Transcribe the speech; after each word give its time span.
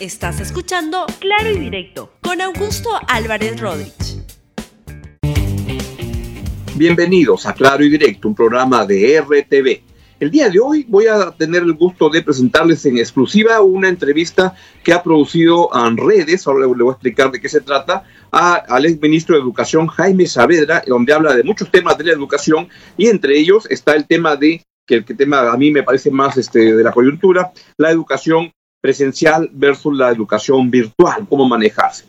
Estás 0.00 0.38
escuchando 0.38 1.06
Claro 1.18 1.50
y 1.50 1.58
Directo 1.58 2.12
con 2.22 2.40
Augusto 2.40 2.88
Álvarez 3.08 3.60
Rodríguez. 3.60 4.22
Bienvenidos 6.76 7.46
a 7.46 7.52
Claro 7.52 7.84
y 7.84 7.88
Directo, 7.88 8.28
un 8.28 8.36
programa 8.36 8.86
de 8.86 9.20
RTV. 9.20 9.82
El 10.20 10.30
día 10.30 10.50
de 10.50 10.60
hoy 10.60 10.86
voy 10.88 11.08
a 11.08 11.32
tener 11.32 11.64
el 11.64 11.72
gusto 11.72 12.10
de 12.10 12.22
presentarles 12.22 12.86
en 12.86 12.98
exclusiva 12.98 13.60
una 13.60 13.88
entrevista 13.88 14.54
que 14.84 14.92
ha 14.92 15.02
producido 15.02 15.68
en 15.74 15.96
redes, 15.96 16.46
ahora 16.46 16.60
le 16.60 16.66
voy 16.66 16.90
a 16.90 16.92
explicar 16.92 17.32
de 17.32 17.40
qué 17.40 17.48
se 17.48 17.60
trata, 17.60 18.04
a, 18.30 18.54
al 18.54 18.86
ex 18.86 19.02
ministro 19.02 19.34
de 19.34 19.42
Educación 19.42 19.88
Jaime 19.88 20.26
Saavedra, 20.26 20.80
donde 20.86 21.12
habla 21.12 21.34
de 21.34 21.42
muchos 21.42 21.72
temas 21.72 21.98
de 21.98 22.04
la 22.04 22.12
educación 22.12 22.68
y 22.96 23.08
entre 23.08 23.36
ellos 23.36 23.66
está 23.68 23.94
el 23.94 24.06
tema 24.06 24.36
de, 24.36 24.62
que 24.86 24.94
el 24.94 25.04
tema 25.04 25.50
a 25.50 25.56
mí 25.56 25.72
me 25.72 25.82
parece 25.82 26.12
más 26.12 26.36
este, 26.36 26.76
de 26.76 26.84
la 26.84 26.92
coyuntura, 26.92 27.50
la 27.76 27.90
educación 27.90 28.52
presencial 28.80 29.50
versus 29.52 29.96
la 29.96 30.10
educación 30.10 30.70
virtual, 30.70 31.26
cómo 31.28 31.48
manejarse. 31.48 32.06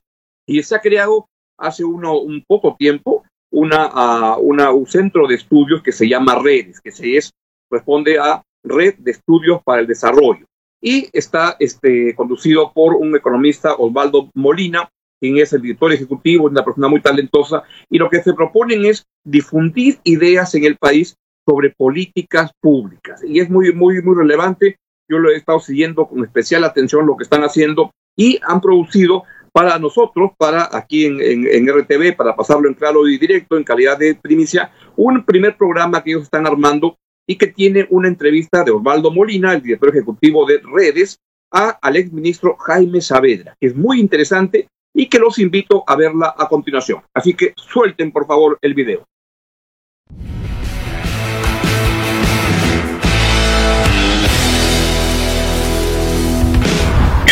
Y 0.47 0.61
se 0.63 0.75
ha 0.75 0.79
creado 0.79 1.27
hace 1.57 1.83
uno, 1.83 2.19
un 2.19 2.43
poco 2.47 2.75
tiempo 2.77 3.23
una, 3.51 4.37
una, 4.37 4.71
un 4.71 4.85
centro 4.85 5.27
de 5.27 5.35
estudios 5.35 5.81
que 5.81 5.91
se 5.91 6.07
llama 6.07 6.35
Redes, 6.35 6.79
que 6.79 6.91
se 6.91 7.17
es, 7.17 7.31
responde 7.69 8.19
a 8.19 8.41
Red 8.63 8.95
de 8.99 9.11
Estudios 9.11 9.61
para 9.63 9.81
el 9.81 9.87
Desarrollo. 9.87 10.45
Y 10.81 11.09
está 11.11 11.57
este, 11.59 12.15
conducido 12.15 12.71
por 12.71 12.95
un 12.95 13.15
economista, 13.15 13.75
Osvaldo 13.75 14.29
Molina, 14.35 14.89
quien 15.19 15.37
es 15.37 15.51
el 15.51 15.61
director 15.61 15.91
ejecutivo, 15.91 16.45
una 16.45 16.63
persona 16.63 16.87
muy 16.87 17.01
talentosa, 17.01 17.63
y 17.89 17.97
lo 17.97 18.09
que 18.09 18.23
se 18.23 18.33
proponen 18.33 18.85
es 18.85 19.05
difundir 19.25 19.99
ideas 20.03 20.55
en 20.55 20.63
el 20.63 20.77
país 20.77 21.15
sobre 21.45 21.71
políticas 21.71 22.51
públicas. 22.61 23.21
Y 23.23 23.39
es 23.39 23.49
muy, 23.49 23.73
muy, 23.73 24.01
muy 24.01 24.15
relevante 24.15 24.77
yo 25.09 25.19
lo 25.19 25.31
he 25.31 25.35
estado 25.35 25.59
siguiendo 25.59 26.07
con 26.07 26.23
especial 26.23 26.63
atención 26.63 27.05
lo 27.05 27.17
que 27.17 27.23
están 27.23 27.43
haciendo 27.43 27.91
y 28.15 28.39
han 28.43 28.61
producido 28.61 29.23
para 29.51 29.79
nosotros, 29.79 30.31
para 30.37 30.69
aquí 30.71 31.05
en, 31.05 31.19
en, 31.19 31.67
RTV, 31.67 32.15
para 32.15 32.35
pasarlo 32.35 32.67
en 32.67 32.75
claro 32.75 33.07
y 33.07 33.17
directo, 33.17 33.57
en 33.57 33.63
calidad 33.63 33.97
de 33.97 34.15
primicia, 34.15 34.71
un 34.95 35.25
primer 35.25 35.57
programa 35.57 36.03
que 36.03 36.11
ellos 36.11 36.23
están 36.23 36.45
armando 36.45 36.97
y 37.27 37.35
que 37.35 37.47
tiene 37.47 37.87
una 37.89 38.07
entrevista 38.07 38.63
de 38.63 38.71
Osvaldo 38.71 39.11
Molina, 39.11 39.53
el 39.53 39.61
director 39.61 39.89
ejecutivo 39.89 40.45
de 40.45 40.61
Redes, 40.63 41.19
a, 41.51 41.77
al 41.81 41.95
exministro 41.95 42.55
Jaime 42.57 43.01
Saavedra, 43.01 43.55
que 43.59 43.67
es 43.67 43.75
muy 43.75 43.99
interesante 43.99 44.67
y 44.93 45.07
que 45.07 45.19
los 45.19 45.39
invito 45.39 45.83
a 45.87 45.95
verla 45.95 46.33
a 46.37 46.47
continuación. 46.47 47.01
Así 47.13 47.33
que 47.33 47.53
suelten, 47.55 48.11
por 48.11 48.27
favor, 48.27 48.57
el 48.61 48.73
video. 48.73 49.05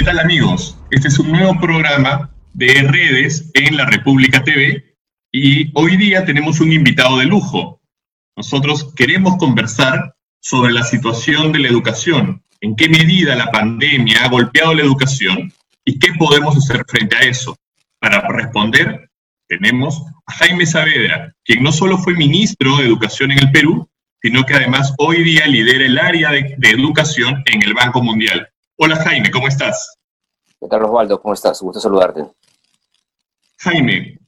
Tal 0.08 0.20
amigos? 0.20 0.78
Este 0.90 1.10
es 1.10 1.20
un 1.20 1.34
nuevo 1.34 1.60
programa 1.60 2.32
de 2.54 2.82
redes 2.82 3.52
en 3.54 3.76
la 3.76 3.86
República 3.88 4.42
TV 4.42 4.96
y 5.34 5.70
hoy 5.74 5.98
día 5.98 6.24
tenemos 6.24 6.62
un 6.62 6.72
invitado 6.72 7.18
de 7.18 7.26
lujo. 7.26 7.82
Nosotros 8.38 8.94
queremos 8.96 9.36
conversar 9.36 10.16
sobre 10.40 10.72
la 10.72 10.84
situación 10.84 11.52
de 11.52 11.60
la 11.60 11.68
educación, 11.68 12.42
en 12.62 12.78
qué 12.78 12.88
medida 12.88 13.36
la 13.36 13.52
pandemia 13.52 14.24
ha 14.24 14.30
golpeado 14.30 14.74
la 14.74 14.84
educación 14.84 15.52
y 15.84 16.00
qué 16.00 16.14
podemos 16.18 16.56
hacer 16.56 16.86
frente 16.88 17.18
a 17.18 17.24
eso. 17.24 17.58
Para 18.00 18.26
responder, 18.30 19.10
tenemos 19.50 20.02
a 20.26 20.32
Jaime 20.36 20.66
Saavedra, 20.66 21.34
quien 21.44 21.62
no 21.62 21.74
solo 21.74 21.98
fue 21.98 22.14
ministro 22.14 22.78
de 22.78 22.86
Educación 22.86 23.34
en 23.34 23.40
el 23.40 23.52
Perú, 23.52 23.90
sino 24.22 24.46
que 24.46 24.54
además 24.54 24.94
hoy 25.00 25.26
día 25.26 25.48
lidera 25.48 25.86
el 25.86 26.00
área 26.00 26.32
de, 26.32 26.56
de 26.58 26.70
educación 26.70 27.44
en 27.46 27.62
el 27.62 27.74
Banco 27.74 28.02
Mundial. 28.02 28.48
Hola 28.78 28.96
Jaime, 29.04 29.32
¿cómo 29.32 29.50
estás? 29.50 29.97
¿Qué 30.60 30.68
tal, 30.68 30.84
Osvaldo? 30.86 31.22
¿Cómo 31.22 31.34
estás? 31.34 31.62
Gusto 31.62 31.80
saludarte. 31.80 32.26
Jaime, 33.60 34.20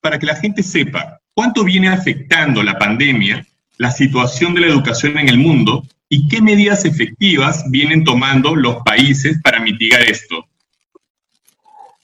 para 0.00 0.18
que 0.18 0.26
la 0.26 0.34
gente 0.34 0.62
sepa, 0.62 1.20
¿cuánto 1.34 1.64
viene 1.64 1.88
afectando 1.88 2.62
la 2.62 2.76
pandemia 2.78 3.46
la 3.78 3.90
situación 3.90 4.54
de 4.54 4.60
la 4.62 4.66
educación 4.68 5.18
en 5.18 5.28
el 5.28 5.38
mundo 5.38 5.82
y 6.08 6.28
qué 6.28 6.40
medidas 6.40 6.84
efectivas 6.84 7.64
vienen 7.70 8.04
tomando 8.04 8.54
los 8.54 8.76
países 8.84 9.40
para 9.42 9.60
mitigar 9.60 10.02
esto? 10.02 10.44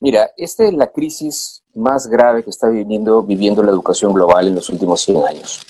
Mira, 0.00 0.30
esta 0.36 0.64
es 0.64 0.72
la 0.72 0.90
crisis 0.90 1.62
más 1.74 2.06
grave 2.06 2.42
que 2.42 2.50
está 2.50 2.68
viviendo, 2.68 3.22
viviendo 3.22 3.62
la 3.62 3.70
educación 3.70 4.12
global 4.12 4.48
en 4.48 4.54
los 4.54 4.68
últimos 4.70 5.02
100 5.02 5.26
años. 5.26 5.60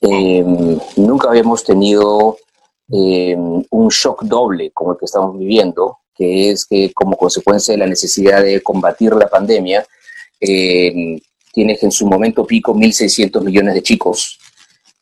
Em, 0.00 0.78
nunca 0.96 1.28
habíamos 1.28 1.64
tenido 1.64 2.36
em, 2.90 3.62
un 3.70 3.88
shock 3.88 4.24
doble 4.24 4.70
como 4.72 4.92
el 4.92 4.98
que 4.98 5.04
estamos 5.04 5.38
viviendo, 5.38 5.98
que 6.18 6.50
es 6.50 6.66
que 6.66 6.92
como 6.92 7.16
consecuencia 7.16 7.72
de 7.72 7.78
la 7.78 7.86
necesidad 7.86 8.42
de 8.42 8.60
combatir 8.60 9.12
la 9.14 9.28
pandemia, 9.28 9.86
eh, 10.40 11.20
tienes 11.52 11.82
en 11.82 11.92
su 11.92 12.06
momento 12.06 12.44
pico 12.44 12.74
1.600 12.74 13.42
millones 13.42 13.74
de 13.74 13.82
chicos 13.82 14.38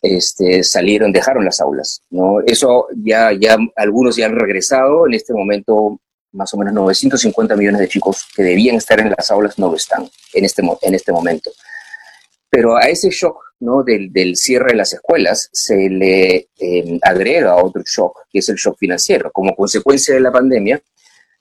este, 0.02 0.62
salieron, 0.62 1.10
dejaron 1.10 1.44
las 1.44 1.60
aulas. 1.60 2.02
¿no? 2.10 2.40
Eso 2.46 2.86
ya, 3.02 3.32
ya 3.32 3.56
algunos 3.76 4.16
ya 4.16 4.26
han 4.26 4.36
regresado, 4.36 5.06
en 5.06 5.14
este 5.14 5.32
momento 5.32 6.00
más 6.32 6.52
o 6.52 6.58
menos 6.58 6.74
950 6.74 7.56
millones 7.56 7.80
de 7.80 7.88
chicos 7.88 8.26
que 8.36 8.42
debían 8.42 8.76
estar 8.76 9.00
en 9.00 9.08
las 9.08 9.30
aulas 9.30 9.58
no 9.58 9.70
lo 9.70 9.76
están 9.76 10.06
en 10.34 10.44
este, 10.44 10.62
en 10.82 10.94
este 10.94 11.12
momento. 11.12 11.50
Pero 12.50 12.76
a 12.76 12.82
ese 12.82 13.08
shock 13.08 13.38
¿no? 13.60 13.82
del, 13.82 14.12
del 14.12 14.36
cierre 14.36 14.72
de 14.72 14.76
las 14.76 14.92
escuelas 14.92 15.48
se 15.52 15.88
le 15.88 16.48
eh, 16.58 16.98
agrega 17.02 17.56
otro 17.56 17.82
shock, 17.86 18.26
que 18.30 18.40
es 18.40 18.48
el 18.50 18.56
shock 18.56 18.78
financiero. 18.78 19.30
Como 19.32 19.56
consecuencia 19.56 20.14
de 20.14 20.20
la 20.20 20.30
pandemia, 20.30 20.80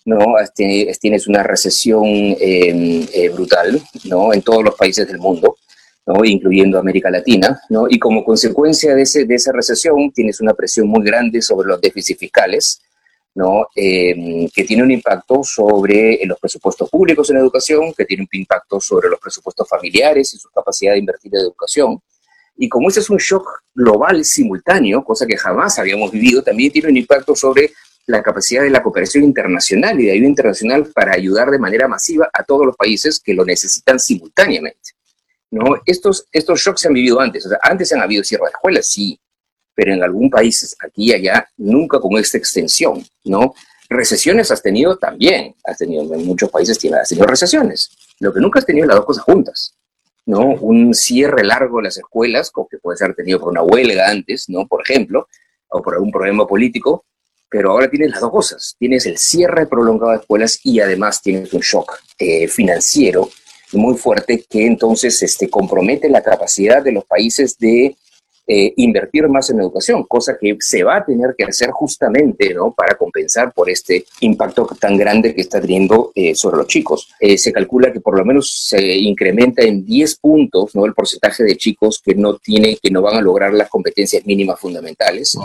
¿no? 0.05 0.35
Tienes 0.55 1.27
una 1.27 1.43
recesión 1.43 2.05
em, 2.05 3.05
eh, 3.11 3.29
brutal, 3.29 3.81
¿no? 4.05 4.33
En 4.33 4.41
todos 4.41 4.63
los 4.63 4.75
países 4.75 5.07
del 5.07 5.17
mundo, 5.17 5.57
¿no? 6.05 6.23
Incluyendo 6.23 6.77
América 6.77 7.09
Latina, 7.09 7.59
¿no? 7.69 7.87
Y 7.89 7.97
como 7.97 8.23
consecuencia 8.23 8.95
de, 8.95 9.01
ese, 9.01 9.25
de 9.25 9.35
esa 9.35 9.51
recesión 9.51 10.11
tienes 10.11 10.39
una 10.39 10.53
presión 10.53 10.87
muy 10.87 11.03
grande 11.03 11.41
sobre 11.41 11.67
los 11.67 11.81
déficits 11.81 12.19
fiscales, 12.19 12.81
¿no? 13.33 13.67
Em, 13.75 14.47
que 14.53 14.63
tiene 14.63 14.83
un 14.83 14.91
impacto 14.91 15.43
sobre 15.43 16.23
los 16.25 16.39
presupuestos 16.39 16.87
públicos 16.89 17.29
en 17.31 17.37
educación, 17.37 17.91
que 17.97 18.05
tiene 18.05 18.23
un 18.23 18.39
impacto 18.39 18.79
sobre 18.79 19.09
los 19.09 19.19
presupuestos 19.19 19.67
familiares 19.67 20.33
y 20.35 20.37
su 20.37 20.49
capacidad 20.49 20.93
de 20.93 20.99
invertir 20.99 21.33
en 21.35 21.41
educación. 21.41 21.99
Y 22.57 22.69
como 22.69 22.89
ese 22.89 22.99
es 22.99 23.09
un 23.09 23.17
shock 23.17 23.63
global 23.73 24.23
simultáneo, 24.23 25.03
cosa 25.03 25.25
que 25.25 25.35
jamás 25.35 25.77
habíamos 25.79 26.11
vivido, 26.11 26.41
también 26.43 26.71
tiene 26.71 26.89
un 26.89 26.97
impacto 26.97 27.35
sobre 27.35 27.71
la 28.07 28.21
capacidad 28.21 28.61
de 28.61 28.69
la 28.69 28.83
cooperación 28.83 29.23
internacional 29.23 29.99
y 29.99 30.05
de 30.05 30.11
ayuda 30.11 30.27
internacional 30.27 30.85
para 30.93 31.13
ayudar 31.13 31.49
de 31.49 31.59
manera 31.59 31.87
masiva 31.87 32.29
a 32.31 32.43
todos 32.43 32.65
los 32.65 32.75
países 32.75 33.19
que 33.19 33.33
lo 33.33 33.43
necesitan 33.43 33.99
simultáneamente. 33.99 34.91
¿no? 35.51 35.81
Estos, 35.85 36.27
estos 36.31 36.59
shocks 36.59 36.81
se 36.81 36.87
han 36.87 36.93
vivido 36.93 37.19
antes. 37.19 37.47
Antes 37.61 37.91
han 37.93 38.01
habido 38.01 38.23
cierre 38.23 38.45
de 38.45 38.51
escuelas, 38.51 38.87
sí, 38.87 39.19
pero 39.73 39.93
en 39.93 40.03
algún 40.03 40.29
país, 40.29 40.75
aquí 40.79 41.09
y 41.09 41.13
allá, 41.13 41.49
nunca 41.57 41.99
con 41.99 42.17
esta 42.17 42.37
extensión. 42.37 43.03
¿no? 43.23 43.55
Recesiones 43.89 44.51
has 44.51 44.61
tenido 44.61 44.97
también. 44.97 45.55
Has 45.63 45.77
tenido, 45.77 46.13
en 46.13 46.25
muchos 46.25 46.49
países 46.49 46.77
has 46.93 47.09
tenido 47.09 47.27
recesiones. 47.27 47.89
Lo 48.19 48.33
que 48.33 48.39
nunca 48.39 48.59
has 48.59 48.65
tenido 48.65 48.87
las 48.87 48.97
dos 48.97 49.05
cosas 49.05 49.23
juntas. 49.23 49.75
¿no? 50.27 50.41
Un 50.55 50.93
cierre 50.93 51.43
largo 51.43 51.77
de 51.77 51.83
las 51.85 51.97
escuelas, 51.97 52.51
como 52.51 52.67
que 52.67 52.77
puede 52.77 52.97
ser 52.97 53.15
tenido 53.15 53.39
por 53.39 53.49
una 53.49 53.63
huelga 53.63 54.09
antes, 54.09 54.49
¿no? 54.49 54.67
Por 54.67 54.81
ejemplo, 54.81 55.27
o 55.67 55.81
por 55.81 55.93
algún 55.93 56.11
problema 56.11 56.47
político, 56.47 57.05
pero 57.49 57.71
ahora 57.71 57.89
tienes 57.89 58.11
las 58.11 58.21
dos 58.21 58.31
cosas. 58.31 58.75
Tienes 58.79 59.05
el 59.05 59.17
cierre 59.17 59.67
prolongado 59.67 60.11
de 60.11 60.17
escuelas 60.17 60.59
y 60.63 60.79
además 60.79 61.21
tienes 61.21 61.53
un 61.53 61.61
shock 61.61 61.99
eh, 62.19 62.47
financiero 62.47 63.29
muy 63.73 63.95
fuerte 63.97 64.45
que 64.49 64.65
entonces 64.65 65.21
este, 65.21 65.49
compromete 65.49 66.09
la 66.09 66.23
capacidad 66.23 66.83
de 66.83 66.91
los 66.91 67.05
países 67.05 67.57
de 67.57 67.95
eh, 68.47 68.73
invertir 68.77 69.27
más 69.27 69.49
en 69.49 69.59
educación, 69.59 70.03
cosa 70.03 70.37
que 70.39 70.55
se 70.59 70.83
va 70.83 70.97
a 70.97 71.05
tener 71.05 71.33
que 71.35 71.45
hacer 71.45 71.71
justamente 71.71 72.53
¿no? 72.53 72.73
para 72.73 72.95
compensar 72.95 73.51
por 73.51 73.69
este 73.69 74.05
impacto 74.19 74.67
tan 74.79 74.95
grande 74.97 75.33
que 75.33 75.41
está 75.41 75.59
teniendo 75.59 76.11
eh, 76.13 76.35
sobre 76.35 76.57
los 76.57 76.67
chicos. 76.67 77.09
Eh, 77.19 77.37
se 77.37 77.51
calcula 77.51 77.91
que 77.91 78.01
por 78.01 78.17
lo 78.17 78.23
menos 78.23 78.67
se 78.67 78.97
incrementa 78.97 79.63
en 79.63 79.83
10 79.83 80.15
puntos 80.17 80.75
¿no? 80.75 80.85
el 80.85 80.93
porcentaje 80.93 81.43
de 81.43 81.57
chicos 81.57 81.99
que 82.05 82.13
no, 82.13 82.37
tiene, 82.37 82.77
que 82.77 82.91
no 82.91 83.01
van 83.01 83.17
a 83.17 83.21
lograr 83.21 83.51
las 83.51 83.67
competencias 83.67 84.25
mínimas 84.27 84.59
fundamentales 84.59 85.35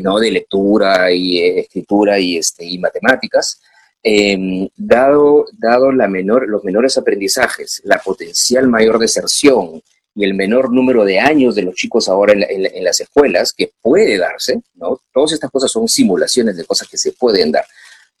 ¿no? 0.00 0.18
de 0.18 0.30
lectura 0.30 1.12
y 1.12 1.40
escritura 1.58 2.18
y, 2.18 2.38
este, 2.38 2.64
y 2.64 2.78
matemáticas. 2.78 3.60
Em, 4.02 4.66
dado 4.78 5.44
dado 5.58 5.92
la 5.92 6.08
menor, 6.08 6.48
los 6.48 6.64
menores 6.64 6.96
aprendizajes, 6.96 7.82
la 7.84 7.98
potencial 7.98 8.66
mayor 8.66 8.98
deserción, 8.98 9.82
y 10.20 10.24
el 10.24 10.34
menor 10.34 10.70
número 10.70 11.02
de 11.06 11.18
años 11.18 11.54
de 11.54 11.62
los 11.62 11.74
chicos 11.74 12.06
ahora 12.06 12.34
en, 12.34 12.84
las 12.84 13.00
escuelas, 13.00 13.54
que 13.54 13.72
puede 13.80 14.18
darse, 14.18 14.60
¿no? 14.74 15.00
Todas 15.14 15.32
estas 15.32 15.50
cosas 15.50 15.72
son 15.72 15.88
simulaciones 15.88 16.58
de 16.58 16.64
cosas 16.66 16.86
que 16.88 16.98
se 16.98 17.12
pueden 17.12 17.50
dar. 17.50 17.64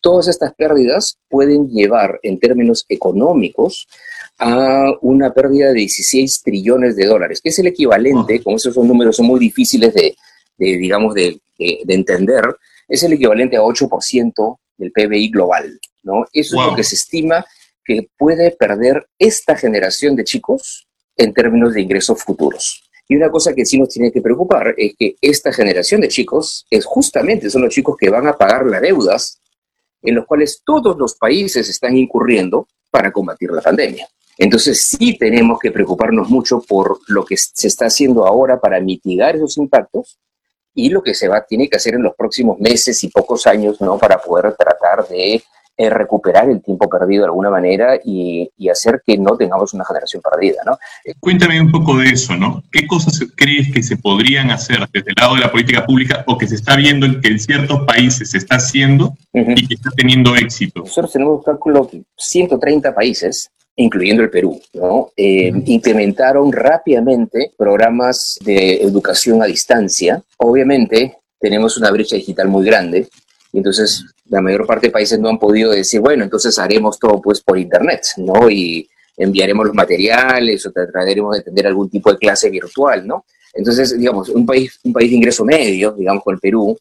Todas 0.00 0.28
estas 0.28 0.54
pérdidas 0.54 1.18
pueden 1.28 1.68
llevar 1.68 2.18
en 2.22 2.40
términos 2.40 2.86
económicos 2.88 3.86
a 4.38 4.94
una 5.02 5.34
pérdida 5.34 5.68
de 5.68 5.74
16 5.74 6.40
trillones 6.42 6.96
de 6.96 7.04
dólares, 7.04 7.42
que 7.42 7.50
es 7.50 7.58
el 7.58 7.66
equivalente, 7.66 8.42
como 8.42 8.56
esos 8.56 8.74
son 8.74 8.88
números 8.88 9.16
son 9.16 9.26
muy 9.26 9.38
difíciles 9.38 9.92
de, 9.92 10.16
digamos, 10.56 11.12
de, 11.12 11.38
de, 11.58 11.94
entender, 11.94 12.44
es 12.88 13.02
el 13.02 13.12
equivalente 13.12 13.58
a 13.58 13.60
8% 13.60 14.58
del 14.78 14.90
PBI 14.90 15.28
global, 15.32 15.78
¿no? 16.02 16.24
Eso 16.32 16.58
es 16.58 16.66
lo 16.66 16.74
que 16.74 16.82
se 16.82 16.94
estima 16.94 17.44
que 17.84 18.08
puede 18.16 18.52
perder 18.52 19.06
esta 19.18 19.54
generación 19.54 20.16
de 20.16 20.24
chicos 20.24 20.86
en 21.20 21.34
términos 21.34 21.74
de 21.74 21.82
ingresos 21.82 22.22
futuros. 22.22 22.82
Y 23.06 23.16
una 23.16 23.30
cosa 23.30 23.54
que 23.54 23.66
sí 23.66 23.78
nos 23.78 23.88
tiene 23.88 24.10
que 24.10 24.22
preocupar 24.22 24.74
es 24.76 24.94
que 24.98 25.16
esta 25.20 25.52
generación 25.52 26.00
de 26.00 26.08
chicos 26.08 26.66
es 26.70 26.84
justamente 26.84 27.50
son 27.50 27.62
los 27.62 27.74
chicos 27.74 27.96
que 27.98 28.08
van 28.08 28.26
a 28.26 28.36
pagar 28.36 28.64
las 28.64 28.80
deudas 28.80 29.40
en 30.02 30.14
los 30.14 30.26
cuales 30.26 30.62
todos 30.64 30.96
los 30.96 31.16
países 31.16 31.68
están 31.68 31.96
incurriendo 31.96 32.68
para 32.90 33.12
combatir 33.12 33.50
la 33.50 33.60
pandemia. 33.60 34.08
Entonces 34.38 34.86
sí 34.86 35.18
tenemos 35.18 35.58
que 35.58 35.70
preocuparnos 35.70 36.30
mucho 36.30 36.62
por 36.62 37.00
lo 37.08 37.24
que 37.24 37.36
se 37.36 37.68
está 37.68 37.86
haciendo 37.86 38.26
ahora 38.26 38.58
para 38.58 38.80
mitigar 38.80 39.36
esos 39.36 39.58
impactos 39.58 40.18
y 40.74 40.88
lo 40.88 41.02
que 41.02 41.12
se 41.12 41.28
va 41.28 41.44
tiene 41.44 41.68
que 41.68 41.76
hacer 41.76 41.94
en 41.94 42.02
los 42.02 42.14
próximos 42.14 42.58
meses 42.58 43.04
y 43.04 43.08
pocos 43.08 43.46
años, 43.46 43.78
¿no? 43.82 43.98
Para 43.98 44.18
poder 44.18 44.54
tratar 44.54 45.06
de 45.08 45.42
eh, 45.80 45.88
recuperar 45.88 46.50
el 46.50 46.60
tiempo 46.60 46.90
perdido 46.90 47.22
de 47.22 47.28
alguna 47.28 47.48
manera 47.48 47.98
y, 48.04 48.50
hacer 48.70 49.02
que 49.04 49.16
no 49.16 49.34
tengamos 49.38 49.72
una 49.72 49.82
generación 49.82 50.20
perdida, 50.20 50.60
¿no? 50.66 50.78
Cuéntame 51.18 51.58
un 51.58 51.72
poco 51.72 51.96
de 51.96 52.10
eso, 52.10 52.36
¿no? 52.36 52.62
¿Qué 52.70 52.86
cosas 52.86 53.18
crees 53.34 53.72
que 53.72 53.82
se 53.82 53.96
podrían 53.96 54.50
hacer 54.50 54.78
desde 54.92 55.08
el 55.08 55.14
lado 55.18 55.36
de 55.36 55.40
la 55.40 55.50
política 55.50 55.86
pública 55.86 56.22
o 56.26 56.36
que 56.36 56.46
se 56.46 56.56
está 56.56 56.76
viendo 56.76 57.06
que 57.22 57.28
en 57.28 57.38
ciertos 57.40 57.80
países 57.86 58.30
se 58.30 58.36
está 58.36 58.56
haciendo 58.56 59.16
y 59.32 59.66
que 59.66 59.74
está 59.74 59.90
teniendo 59.96 60.36
éxito? 60.36 60.80
Nosotros 60.80 61.12
tenemos 61.12 61.38
un 61.38 61.44
cálculo 61.44 61.88
que 61.88 62.02
130 62.14 62.94
países 62.94 63.50
incluyendo 63.76 64.22
el 64.22 64.28
Perú, 64.28 64.60
¿no? 64.74 65.08
Eh, 65.16 65.50
implementaron 65.64 66.52
rápidamente 66.52 67.52
programas 67.56 68.38
de 68.44 68.82
educación 68.82 69.42
a 69.42 69.46
distancia. 69.46 70.22
Obviamente, 70.36 71.16
tenemos 71.40 71.78
una 71.78 71.90
brecha 71.90 72.16
digital 72.16 72.48
muy 72.48 72.66
grande 72.66 73.08
y 73.52 73.58
entonces 73.58 74.04
la 74.26 74.40
mayor 74.40 74.66
parte 74.66 74.86
de 74.86 74.92
países 74.92 75.18
no 75.18 75.28
han 75.28 75.38
podido 75.38 75.72
decir, 75.72 76.00
bueno, 76.00 76.24
entonces 76.24 76.58
haremos 76.58 76.98
todo 76.98 77.20
pues 77.20 77.40
por 77.40 77.58
internet, 77.58 78.02
¿no? 78.18 78.48
Y 78.48 78.88
enviaremos 79.16 79.66
los 79.66 79.74
materiales 79.74 80.64
o 80.66 80.72
trataremos 80.72 81.36
de 81.36 81.42
tener 81.42 81.66
algún 81.66 81.90
tipo 81.90 82.10
de 82.12 82.18
clase 82.18 82.48
virtual, 82.48 83.06
¿no? 83.06 83.24
Entonces, 83.52 83.98
digamos, 83.98 84.28
un 84.28 84.46
país, 84.46 84.78
un 84.84 84.92
país 84.92 85.10
de 85.10 85.16
ingreso 85.16 85.44
medio, 85.44 85.92
digamos 85.92 86.22
con 86.22 86.34
el 86.34 86.40
Perú, 86.40 86.78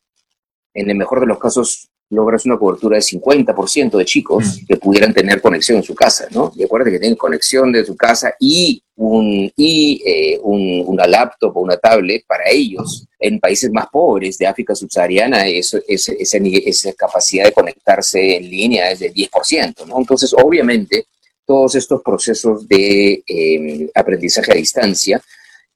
en 0.74 0.90
el 0.90 0.96
mejor 0.96 1.22
de 1.22 1.26
los 1.26 1.40
casos 1.40 1.90
logras 2.10 2.46
una 2.46 2.58
cobertura 2.58 2.98
de 2.98 3.04
50% 3.04 3.98
de 3.98 4.06
chicos 4.06 4.62
mm. 4.62 4.66
que 4.66 4.78
pudieran 4.78 5.14
tener 5.14 5.42
conexión 5.42 5.78
en 5.78 5.84
su 5.84 5.94
casa, 5.94 6.28
¿no? 6.32 6.52
Y 6.56 6.64
acuérdate 6.64 6.92
que 6.92 7.00
tienen 7.00 7.18
conexión 7.18 7.72
de 7.72 7.86
su 7.86 7.96
casa 7.96 8.34
y, 8.40 8.82
un, 8.96 9.52
y 9.56 10.02
eh, 10.06 10.40
un, 10.42 10.84
una 10.88 11.06
laptop 11.06 11.56
o 11.56 11.62
una 11.62 11.78
tablet 11.78 12.26
para 12.26 12.50
ellos. 12.50 13.06
En 13.20 13.40
países 13.40 13.72
más 13.72 13.88
pobres 13.92 14.38
de 14.38 14.48
África 14.48 14.74
subsahariana, 14.74 15.48
eso, 15.48 15.80
esa, 15.88 16.14
esa 16.14 16.94
capacidad 16.94 17.46
de 17.46 17.52
conectarse 17.52 18.38
en 18.38 18.50
línea 18.50 18.92
es 18.92 19.00
del 19.00 19.14
10%, 19.14 19.86
¿no? 19.86 20.00
Entonces, 20.00 20.34
obviamente, 20.34 21.06
todos 21.46 21.76
estos 21.76 22.02
procesos 22.02 22.68
de 22.68 23.24
em, 23.28 23.90
aprendizaje 23.94 24.52
a 24.52 24.56
distancia 24.56 25.22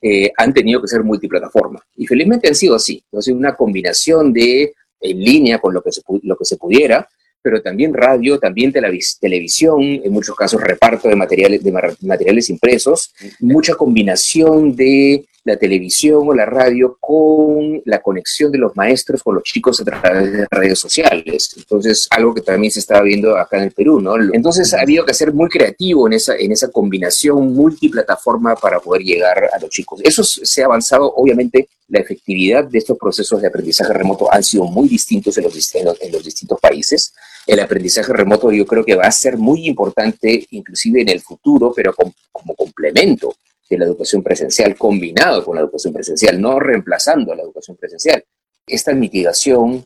eh, 0.01 0.31
han 0.37 0.53
tenido 0.53 0.81
que 0.81 0.87
ser 0.87 1.03
multiplataforma. 1.03 1.83
Y 1.95 2.05
felizmente 2.05 2.47
han 2.47 2.55
sido 2.55 2.75
así. 2.75 3.03
Entonces, 3.05 3.33
una 3.33 3.55
combinación 3.55 4.33
de 4.33 4.73
en 5.03 5.19
línea 5.19 5.59
con 5.59 5.73
lo 5.73 5.83
que 5.83 5.91
se, 5.91 6.01
lo 6.23 6.35
que 6.35 6.45
se 6.45 6.57
pudiera, 6.57 7.07
pero 7.41 7.61
también 7.61 7.93
radio, 7.93 8.39
también 8.39 8.71
televisión, 8.71 9.81
en 9.81 10.11
muchos 10.13 10.35
casos 10.35 10.61
reparto 10.61 11.09
de 11.09 11.15
materiales, 11.15 11.61
de 11.61 11.71
materiales 12.01 12.49
impresos, 12.49 13.13
mucha 13.41 13.75
combinación 13.75 14.75
de 14.75 15.25
la 15.43 15.57
televisión 15.57 16.21
o 16.25 16.33
la 16.33 16.45
radio 16.45 16.97
con 16.99 17.81
la 17.85 18.01
conexión 18.01 18.51
de 18.51 18.57
los 18.57 18.75
maestros 18.75 19.21
con 19.21 19.35
los 19.35 19.43
chicos 19.43 19.81
a 19.81 19.83
través 19.83 20.31
de 20.31 20.47
redes 20.49 20.79
sociales. 20.79 21.53
Entonces, 21.57 22.07
algo 22.09 22.33
que 22.33 22.41
también 22.41 22.71
se 22.71 22.79
estaba 22.79 23.01
viendo 23.01 23.35
acá 23.37 23.57
en 23.57 23.63
el 23.63 23.71
Perú, 23.71 23.99
¿no? 23.99 24.15
Entonces, 24.33 24.73
ha 24.73 24.81
habido 24.81 25.05
que 25.05 25.13
ser 25.13 25.33
muy 25.33 25.49
creativo 25.49 26.07
en 26.07 26.13
esa, 26.13 26.35
en 26.35 26.51
esa 26.51 26.69
combinación 26.69 27.53
multiplataforma 27.53 28.55
para 28.55 28.79
poder 28.79 29.03
llegar 29.03 29.49
a 29.53 29.59
los 29.59 29.69
chicos. 29.69 29.99
Eso 30.03 30.23
se 30.23 30.61
ha 30.61 30.65
avanzado, 30.65 31.13
obviamente, 31.13 31.67
la 31.89 31.99
efectividad 31.99 32.63
de 32.63 32.77
estos 32.77 32.97
procesos 32.97 33.41
de 33.41 33.47
aprendizaje 33.47 33.93
remoto 33.93 34.31
han 34.31 34.43
sido 34.43 34.63
muy 34.63 34.87
distintos 34.87 35.37
en 35.37 35.43
los, 35.43 35.75
en 35.75 36.11
los 36.11 36.23
distintos 36.23 36.59
países 36.59 37.13
el 37.45 37.59
aprendizaje 37.59 38.13
remoto 38.13 38.53
yo 38.53 38.65
creo 38.65 38.85
que 38.85 38.95
va 38.95 39.03
a 39.03 39.11
ser 39.11 39.37
muy 39.37 39.67
importante 39.67 40.47
inclusive 40.51 41.01
en 41.01 41.09
el 41.09 41.19
futuro, 41.19 41.73
pero 41.75 41.93
como 41.93 42.55
complemento 42.55 43.35
de 43.69 43.77
la 43.77 43.85
educación 43.85 44.21
presencial, 44.21 44.75
combinado 44.75 45.43
con 45.43 45.55
la 45.55 45.61
educación 45.61 45.93
presencial, 45.93 46.39
no 46.39 46.59
reemplazando 46.59 47.31
a 47.31 47.35
la 47.35 47.43
educación 47.43 47.77
presencial. 47.77 48.23
Esta 48.67 48.93
mitigación 48.93 49.85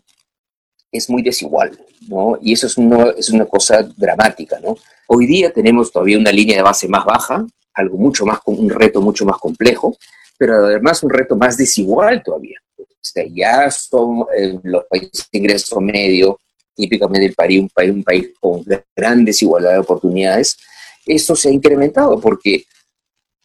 es 0.92 1.10
muy 1.10 1.22
desigual, 1.22 1.78
¿no? 2.08 2.38
Y 2.42 2.54
eso 2.54 2.68
es, 2.68 2.78
es 3.18 3.30
una 3.30 3.46
cosa 3.46 3.84
dramática, 3.96 4.60
¿no? 4.60 4.78
Hoy 5.08 5.26
día 5.26 5.52
tenemos 5.52 5.92
todavía 5.92 6.18
una 6.18 6.32
línea 6.32 6.58
de 6.58 6.64
base 6.64 6.88
más 6.88 7.06
baja, 7.06 7.46
algo 7.74 7.98
mucho 7.98 8.26
más, 8.26 8.40
un 8.46 8.70
reto 8.70 9.02
mucho 9.02 9.26
más 9.26 9.38
complejo, 9.38 9.96
pero 10.38 10.66
además 10.66 11.02
un 11.04 11.10
reto 11.10 11.36
más 11.36 11.58
desigual 11.58 12.22
todavía. 12.24 12.60
O 12.78 12.86
sea, 13.02 13.24
ya 13.30 13.72
son 13.72 14.26
eh, 14.38 14.60
los 14.64 14.86
países 14.86 15.28
de 15.32 15.40
ingreso 15.40 15.80
medio, 15.80 16.40
típicamente 16.76 17.28
el 17.28 17.34
país, 17.34 17.62
un 17.62 17.70
país, 17.70 17.92
un 17.92 18.04
país 18.04 18.30
con 18.40 18.64
gran 18.96 19.26
desigualdad 19.26 19.74
de 19.74 19.80
oportunidades, 19.80 20.58
esto 21.06 21.36
se 21.36 21.50
ha 21.50 21.52
incrementado 21.52 22.20
porque 22.20 22.66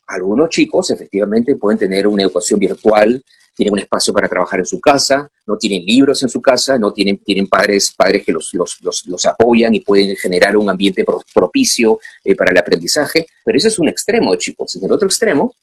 algunos 0.07 0.49
chicos 0.51 0.91
efectivamente 0.91 1.57
pueden 1.57 1.79
tener 1.79 2.07
una 2.07 2.23
educación 2.23 2.59
virtual, 2.59 3.23
tienen 3.55 3.75
un 3.75 3.81
espacio 3.81 4.13
para 4.15 4.29
trabajar 4.29 4.61
en 4.61 4.67
su 4.67 4.81
casa, 4.81 5.31
no 5.47 5.57
tienen 5.57 5.85
libros 5.85 6.23
en 6.23 6.29
su 6.29 6.41
casa, 6.41 6.79
no 6.79 6.93
tienen, 6.93 7.19
tienen 7.19 7.47
padres, 7.47 7.93
padres 7.95 8.25
que 8.25 8.33
los, 8.33 8.53
los, 8.55 8.81
los, 9.07 9.27
apoyan 9.27 9.75
y 9.75 9.81
pueden 9.81 10.17
generar 10.17 10.57
un 10.57 10.71
ambiente 10.71 11.05
propicio 11.35 12.01
eh, 12.25 12.35
para 12.35 12.51
el 12.51 12.59
aprendizaje, 12.59 13.27
pero 13.45 13.59
ese 13.59 13.69
es 13.69 13.79
un 13.79 13.89
extremo 13.89 14.33
de 14.33 14.39
chicos. 14.39 14.77
En 14.77 14.85
el 14.85 14.93
otro 14.93 15.07
extremo 15.07 15.55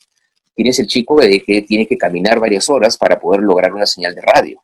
tienes 0.56 0.78
el 0.80 0.88
chico 0.88 1.20
de 1.20 1.42
que 1.42 1.64
tiene 1.64 1.88
que 1.88 1.98
caminar 1.98 2.40
varias 2.40 2.70
horas 2.70 2.98
para 2.98 3.20
poder 3.20 3.42
lograr 3.42 3.74
una 3.74 3.86
señal 3.86 4.14
de 4.14 4.22
radio. 4.22 4.64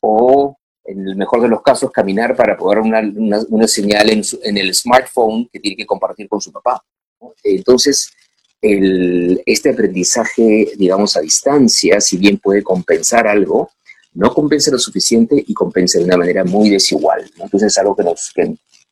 O 0.00 0.56
en 0.84 1.06
el 1.06 1.16
mejor 1.16 1.42
de 1.42 1.48
los 1.48 1.62
casos, 1.62 1.90
caminar 1.90 2.34
para 2.34 2.56
poder 2.56 2.78
una, 2.78 3.02
una, 3.48 3.68
señal 3.68 4.10
en, 4.10 4.22
en, 4.42 4.56
el 4.56 4.74
smartphone 4.74 5.48
que 5.52 5.60
tiene 5.60 5.76
que 5.76 5.86
compartir 5.86 6.28
con 6.28 6.40
su 6.40 6.50
papá. 6.50 6.82
Entonces, 7.44 8.12
el, 8.62 9.42
este 9.46 9.70
aprendizaje, 9.70 10.72
digamos, 10.76 11.16
a 11.16 11.20
distancia, 11.20 12.00
si 12.00 12.16
bien 12.16 12.38
puede 12.38 12.62
compensar 12.62 13.26
algo, 13.26 13.70
no 14.14 14.32
compensa 14.34 14.70
lo 14.70 14.78
suficiente 14.78 15.42
y 15.46 15.54
compensa 15.54 15.98
de 15.98 16.04
una 16.04 16.16
manera 16.16 16.44
muy 16.44 16.68
desigual. 16.70 17.30
Entonces, 17.38 17.72
es 17.72 17.78
algo 17.78 17.96
que 17.96 18.02
nos... 18.02 18.32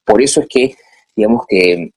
Por 0.04 0.22
eso 0.22 0.40
es 0.40 0.46
que, 0.48 0.76
digamos 1.14 1.44
que 1.48 1.90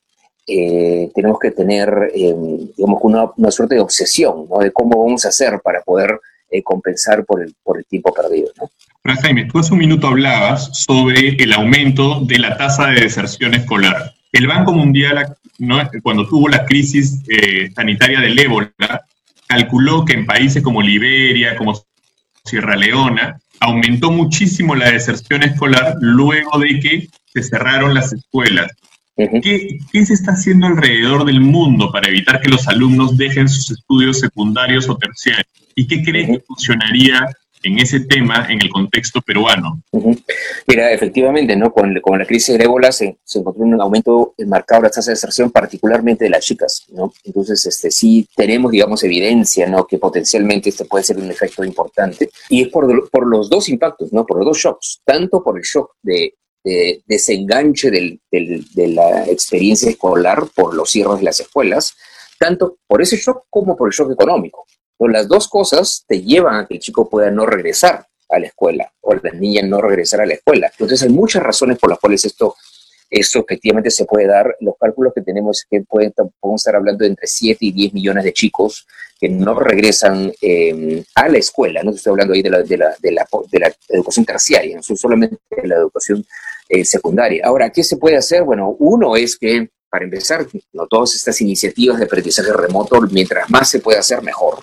eh, 0.48 1.10
tenemos 1.14 1.40
que 1.40 1.52
tener, 1.52 2.12
eh, 2.14 2.36
digamos, 2.76 3.00
una, 3.04 3.26
una, 3.38 3.52
suerte 3.52 3.76
de 3.76 3.82
obsesión. 3.82 4.48
De 4.60 4.72
cómo 4.72 5.04
vamos 5.04 5.26
a 5.26 5.30
hacer 5.30 5.62
para 5.64 5.82
poder 5.82 6.20
eh, 6.50 6.62
compensar 6.64 7.24
por 7.26 7.42
el, 7.42 7.56
por 7.64 7.78
el 7.78 7.86
tiempo 7.86 8.14
perdido, 8.14 8.52
¿no? 8.60 8.70
Jaime, 9.22 9.46
tú 9.46 9.60
hace 9.60 9.74
un 9.74 9.80
minuto 9.80 10.08
hablabas 10.08 10.70
sobre 10.78 11.30
el 11.42 11.54
aumento 11.54 12.20
de 12.22 12.38
la 12.38 12.58
tasa 12.58 12.88
de 12.88 13.02
deserción 13.02 13.54
escolar. 13.54 14.14
El 14.32 14.48
Banco 14.48 14.74
Mundial, 14.74 15.38
cuando 16.02 16.28
tuvo 16.28 16.48
la 16.50 16.66
crisis 16.66 17.22
eh, 17.28 17.72
sanitaria 17.76 18.20
del 18.20 18.38
ébola, 18.38 18.72
calculó 19.48 20.06
que 20.06 20.14
en 20.14 20.26
países 20.26 20.64
como 20.64 20.82
Liberia, 20.82 21.56
como 21.56 21.80
Sierra 22.44 22.76
Leona, 22.76 23.40
aumentó 23.60 24.12
muchísimo 24.12 24.76
la 24.76 24.92
deserción 24.92 25.44
escolar 25.44 25.96
luego 26.00 26.58
de 26.60 26.80
que 26.80 27.08
se 27.34 27.44
cerraron 27.44 27.94
las 27.94 28.12
escuelas. 28.12 28.72
¿Qué, 29.16 29.78
¿Qué, 29.92 30.06
se 30.06 30.14
está 30.14 30.32
haciendo 30.32 30.66
alrededor 30.68 31.26
del 31.26 31.42
mundo 31.42 31.92
para 31.92 32.10
evitar 32.10 32.42
que 32.42 32.50
los 32.50 32.68
alumnos 32.68 33.18
dejen 33.18 33.48
sus 33.48 33.70
estudios 33.70 34.20
secundarios 34.20 34.90
o 34.90 34.98
terciarios? 34.98 35.46
¿Y 35.76 35.86
qué 35.86 36.02
crees 36.02 36.28
que 36.28 36.40
funcionaría 36.40 37.28
en 37.64 37.80
ese 37.80 38.02
tema 38.02 38.48
en 38.50 38.62
el 38.62 38.70
contexto 38.70 39.22
peruano. 39.22 39.82
Mira, 40.68 40.92
efectivamente, 40.92 41.56
¿no? 41.56 41.72
Con, 41.72 42.00
con, 42.02 42.20
la 42.20 42.26
crisis 42.26 42.58
de 42.58 42.64
ébola 42.64 42.92
se, 42.92 43.18
se, 43.24 43.40
encontró 43.40 43.64
un 43.64 43.80
aumento 43.80 44.34
marcado 44.48 44.82
de 44.82 44.88
la 44.88 44.92
tasa 44.92 45.12
de 45.12 45.16
deserción, 45.16 45.52
particularmente 45.52 46.26
de 46.26 46.30
las 46.30 46.46
chicas, 46.46 46.86
¿no? 46.90 47.14
Entonces, 47.24 47.66
este, 47.66 47.92
sí 47.92 48.28
tenemos, 48.36 48.72
digamos, 48.72 49.04
evidencia, 49.04 49.68
¿no? 49.68 49.86
Que 49.86 49.98
potencialmente 49.98 50.70
este 50.70 50.86
puede 50.86 51.04
ser 51.04 51.18
un 51.18 51.30
efecto 51.30 51.64
importante. 51.64 52.30
Y 52.50 52.64
es 52.64 52.70
por, 52.70 53.10
por 53.10 53.28
los 53.28 53.50
dos 53.50 53.70
impactos, 53.70 54.12
¿no? 54.12 54.26
Por 54.26 54.38
los 54.38 54.48
dos 54.48 54.58
shocks, 54.58 55.02
tanto 55.06 55.44
por 55.44 55.58
el 55.58 55.64
shock 55.64 55.94
de, 56.02 56.34
de 56.64 57.02
desenganche 57.06 57.92
del, 57.92 58.20
del, 58.32 58.66
de 58.74 58.88
la 58.88 59.26
experiencia 59.26 59.90
escolar 59.90 60.46
por 60.56 60.74
los 60.74 60.90
cierres 60.90 61.20
de 61.20 61.26
las 61.26 61.40
escuelas, 61.40 61.96
tanto 62.40 62.78
por 62.88 63.02
ese 63.02 63.18
shock 63.18 63.46
como 63.50 63.76
por 63.76 63.90
el 63.90 63.94
shock 63.94 64.12
económico 64.12 64.66
las 65.08 65.28
dos 65.28 65.48
cosas 65.48 66.06
te 66.08 66.22
llevan 66.22 66.56
a 66.56 66.68
que 66.68 66.76
el 66.76 66.80
chico 66.80 67.10
pueda 67.10 67.32
no 67.32 67.46
regresar 67.46 68.08
a 68.30 68.40
la 68.40 68.48
escuela 68.48 68.92
o 69.02 69.14
la 69.14 69.32
niña 69.32 69.62
no 69.64 69.82
regresar 69.82 70.22
a 70.22 70.26
la 70.26 70.34
escuela. 70.34 70.68
Entonces 70.72 71.04
hay 71.04 71.10
muchas 71.10 71.44
razones 71.44 71.78
por 71.78 71.90
las 71.90 72.00
cuales 72.00 72.24
esto, 72.26 72.56
esto 73.10 73.40
efectivamente 73.40 73.92
se 73.92 74.06
puede 74.06 74.28
dar. 74.28 74.56
Los 74.60 74.76
cálculos 74.80 75.14
que 75.14 75.22
tenemos 75.22 75.60
es 75.60 75.68
que 75.70 75.82
pueden, 75.82 76.14
podemos 76.40 76.62
estar 76.62 76.76
hablando 76.76 77.04
de 77.04 77.10
entre 77.10 77.28
7 77.28 77.58
y 77.60 77.72
10 77.72 77.94
millones 77.94 78.24
de 78.24 78.34
chicos 78.34 78.88
que 79.20 79.30
no 79.30 79.60
regresan 79.60 80.32
eh, 80.42 81.04
a 81.14 81.30
la 81.30 81.38
escuela. 81.38 81.84
No 81.84 81.92
estoy 81.92 82.12
hablando 82.12 82.34
ahí 82.34 82.42
de 82.42 82.50
la, 82.50 82.64
de 82.64 82.78
la, 82.78 82.96
de 83.00 83.12
la, 83.12 83.28
de 83.52 83.60
la 83.60 83.72
educación 83.90 84.26
terciaria, 84.26 84.78
no 84.78 84.96
solamente 84.96 85.38
de 85.50 85.68
la 85.68 85.76
educación 85.76 86.26
eh, 86.68 86.84
secundaria. 86.86 87.44
Ahora, 87.46 87.70
¿qué 87.70 87.84
se 87.84 87.98
puede 87.98 88.18
hacer? 88.18 88.44
Bueno, 88.44 88.76
uno 88.80 89.16
es 89.16 89.38
que, 89.38 89.70
para 89.90 90.06
empezar, 90.06 90.48
no 90.74 90.88
todas 90.88 91.14
estas 91.14 91.40
iniciativas 91.42 92.00
de 92.00 92.06
aprendizaje 92.06 92.52
remoto, 92.52 93.00
mientras 93.12 93.50
más 93.50 93.70
se 93.70 93.80
pueda 93.80 94.00
hacer, 94.00 94.24
mejor. 94.24 94.60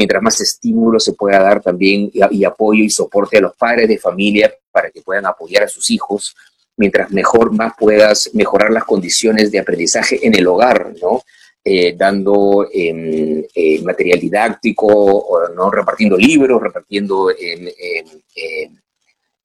Mientras 0.00 0.22
más 0.22 0.40
estímulo 0.40 0.98
se 0.98 1.12
pueda 1.12 1.40
dar 1.40 1.60
también 1.60 2.10
y, 2.10 2.42
apoyo 2.42 2.82
y 2.82 2.88
soporte 2.88 3.36
a 3.36 3.42
los 3.42 3.54
padres 3.54 3.86
de 3.86 3.98
familia 3.98 4.50
para 4.72 4.90
que 4.90 5.02
puedan 5.02 5.26
apoyar 5.26 5.64
a 5.64 5.68
sus 5.68 5.90
hijos, 5.90 6.34
mientras 6.78 7.10
mejor 7.10 7.52
más 7.52 7.74
puedas 7.78 8.30
mejorar 8.32 8.70
las 8.70 8.84
condiciones 8.84 9.52
de 9.52 9.58
aprendizaje 9.58 10.18
en 10.26 10.34
el 10.34 10.46
hogar, 10.46 10.94
¿no? 11.02 11.20
Eh, 11.62 11.94
dando 11.98 12.66
em, 12.72 13.44
eh, 13.54 13.82
material 13.82 14.18
didáctico, 14.18 14.86
o, 14.86 15.48
¿no? 15.50 15.70
repartiendo 15.70 16.16
libros, 16.16 16.62
repartiendo 16.62 17.28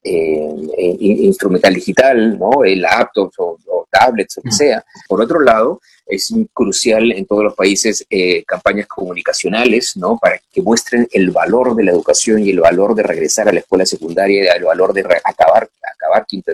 instrumental 0.05 1.73
digital, 1.73 2.37
¿no? 2.37 2.51
laptops 2.63 3.39
o, 3.39 3.57
o 3.67 3.87
tablets, 3.89 4.37
o 4.37 4.41
lo 4.41 4.43
que 4.43 4.51
sea. 4.51 4.85
Por 5.07 5.21
otro 5.21 5.39
lado, 5.39 5.81
es 6.05 6.31
crucial 6.53 7.11
en 7.11 7.25
todos 7.25 7.43
los 7.43 7.55
países 7.55 8.05
eh, 8.09 8.43
campañas 8.43 8.87
comunicacionales, 8.87 9.97
¿no? 9.97 10.17
Para 10.17 10.39
que 10.51 10.61
muestren 10.61 11.07
el 11.11 11.31
valor 11.31 11.75
de 11.75 11.83
la 11.83 11.91
educación 11.91 12.43
y 12.43 12.51
el 12.51 12.59
valor 12.59 12.93
de 12.93 13.03
regresar 13.03 13.49
a 13.49 13.51
la 13.51 13.59
escuela 13.59 13.85
secundaria, 13.85 14.53
el 14.53 14.63
valor 14.63 14.93
de 14.93 15.01
acabar, 15.23 15.67
acabar 15.95 16.25
quinto 16.27 16.51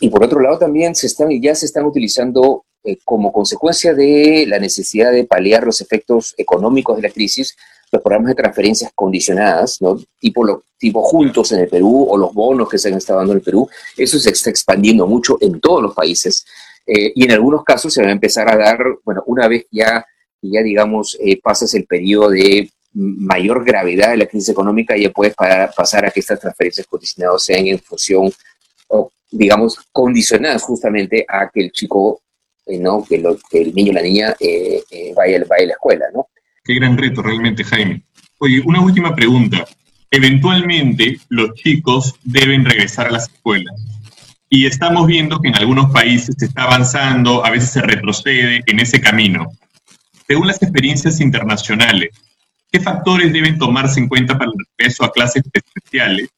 Y 0.00 0.08
por 0.08 0.24
otro 0.24 0.40
lado 0.40 0.58
también 0.58 0.94
se 0.94 1.08
están, 1.08 1.28
ya 1.40 1.54
se 1.54 1.66
están 1.66 1.84
utilizando 1.84 2.64
eh, 2.84 2.98
como 3.04 3.32
consecuencia 3.32 3.94
de 3.94 4.44
la 4.46 4.58
necesidad 4.58 5.12
de 5.12 5.24
paliar 5.24 5.64
los 5.64 5.80
efectos 5.80 6.34
económicos 6.36 6.96
de 6.96 7.02
la 7.02 7.10
crisis, 7.10 7.56
los 7.90 8.02
programas 8.02 8.30
de 8.30 8.42
transferencias 8.42 8.92
condicionadas, 8.94 9.80
¿no? 9.80 9.98
tipo, 10.18 10.44
lo, 10.44 10.64
tipo 10.78 11.02
juntos 11.02 11.52
en 11.52 11.60
el 11.60 11.68
Perú 11.68 12.06
o 12.08 12.16
los 12.16 12.34
bonos 12.34 12.68
que 12.68 12.78
se 12.78 12.88
han 12.88 12.94
estado 12.94 13.20
dando 13.20 13.32
en 13.32 13.38
el 13.38 13.44
Perú, 13.44 13.68
eso 13.96 14.18
se 14.18 14.30
está 14.30 14.50
expandiendo 14.50 15.06
mucho 15.06 15.38
en 15.40 15.60
todos 15.60 15.82
los 15.82 15.94
países. 15.94 16.44
Eh, 16.86 17.12
y 17.14 17.24
en 17.24 17.32
algunos 17.32 17.64
casos 17.64 17.94
se 17.94 18.02
va 18.02 18.08
a 18.08 18.12
empezar 18.12 18.48
a 18.52 18.56
dar, 18.56 18.78
bueno, 19.04 19.22
una 19.26 19.48
vez 19.48 19.66
ya, 19.70 20.04
ya 20.42 20.62
digamos, 20.62 21.16
eh, 21.20 21.40
pasas 21.40 21.72
el 21.74 21.86
periodo 21.86 22.30
de 22.30 22.70
mayor 22.94 23.64
gravedad 23.64 24.10
de 24.10 24.18
la 24.18 24.26
crisis 24.26 24.50
económica, 24.50 24.96
ya 24.96 25.10
puedes 25.10 25.34
pasar 25.34 26.06
a 26.06 26.10
que 26.10 26.20
estas 26.20 26.38
transferencias 26.40 26.86
condicionadas 26.86 27.42
sean 27.42 27.66
en 27.66 27.78
función, 27.80 28.30
o 28.88 29.10
digamos, 29.30 29.78
condicionadas 29.90 30.62
justamente 30.62 31.26
a 31.28 31.50
que 31.50 31.60
el 31.62 31.72
chico, 31.72 32.20
¿no? 32.66 33.04
Que, 33.04 33.16
el 33.16 33.74
niño 33.74 33.90
o 33.92 33.94
la 33.94 34.02
niña 34.02 34.34
vaya, 35.16 35.44
vaya 35.48 35.64
a 35.64 35.66
la 35.66 35.72
escuela, 35.72 36.06
¿no? 36.14 36.28
Qué 36.64 36.74
gran 36.74 36.96
reto 36.96 37.22
realmente, 37.22 37.64
Jaime. 37.64 38.02
Oye, 38.38 38.62
una 38.64 38.80
última 38.80 39.14
pregunta. 39.14 39.64
Eventualmente, 40.10 41.18
los 41.28 41.54
chicos 41.54 42.14
deben 42.22 42.64
regresar 42.64 43.08
a 43.08 43.10
las 43.10 43.28
escuelas 43.28 43.74
y 44.48 44.66
estamos 44.66 45.08
viendo 45.08 45.40
que 45.40 45.48
en 45.48 45.56
algunos 45.56 45.90
países 45.90 46.36
se 46.38 46.46
está 46.46 46.62
avanzando, 46.62 47.44
a 47.44 47.50
veces 47.50 47.70
se 47.70 47.80
retrocede 47.80 48.62
en 48.66 48.78
ese 48.78 49.00
camino. 49.00 49.50
Según 50.28 50.46
las 50.46 50.62
experiencias 50.62 51.20
internacionales, 51.20 52.10
¿qué 52.70 52.78
factores 52.78 53.32
deben 53.32 53.58
tomarse 53.58 53.98
en 53.98 54.08
cuenta 54.08 54.38
para 54.38 54.52
el 54.52 54.66
regreso 54.78 55.04
a 55.04 55.10
clases 55.10 55.42
especiales? 55.52 56.28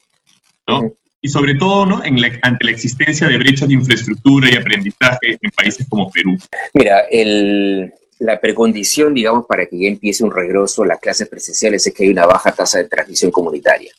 ¿no? 0.66 0.92
Y 1.26 1.28
sobre 1.28 1.56
todo 1.56 1.84
¿no? 1.86 2.04
en 2.04 2.18
ante 2.42 2.64
la 2.64 2.70
existencia 2.70 3.26
de 3.26 3.36
brechas 3.36 3.66
de 3.66 3.74
infraestructura 3.74 4.48
y 4.48 4.56
aprendizaje 4.56 5.36
en 5.42 5.50
países 5.50 5.84
como 5.88 6.08
Perú. 6.08 6.38
Mira, 6.72 7.00
el, 7.10 7.92
la 8.20 8.40
precondición, 8.40 9.12
digamos, 9.12 9.44
para 9.44 9.66
que 9.66 9.76
ya 9.76 9.88
empiece 9.88 10.22
un 10.22 10.30
regreso 10.30 10.84
a 10.84 10.86
las 10.86 11.00
clases 11.00 11.28
presenciales 11.28 11.84
es 11.84 11.92
que 11.92 12.04
hay 12.04 12.10
una 12.10 12.26
baja 12.26 12.52
tasa 12.52 12.78
de 12.78 12.84
transmisión 12.84 13.32
comunitaria. 13.32 13.92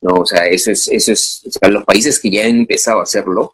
¿no? 0.00 0.14
O 0.14 0.26
sea, 0.26 0.48
eso 0.48 0.72
es, 0.72 0.88
eso 0.88 1.12
es, 1.12 1.42
los 1.68 1.84
países 1.84 2.18
que 2.18 2.32
ya 2.32 2.46
han 2.46 2.56
empezado 2.56 2.98
a 2.98 3.04
hacerlo, 3.04 3.52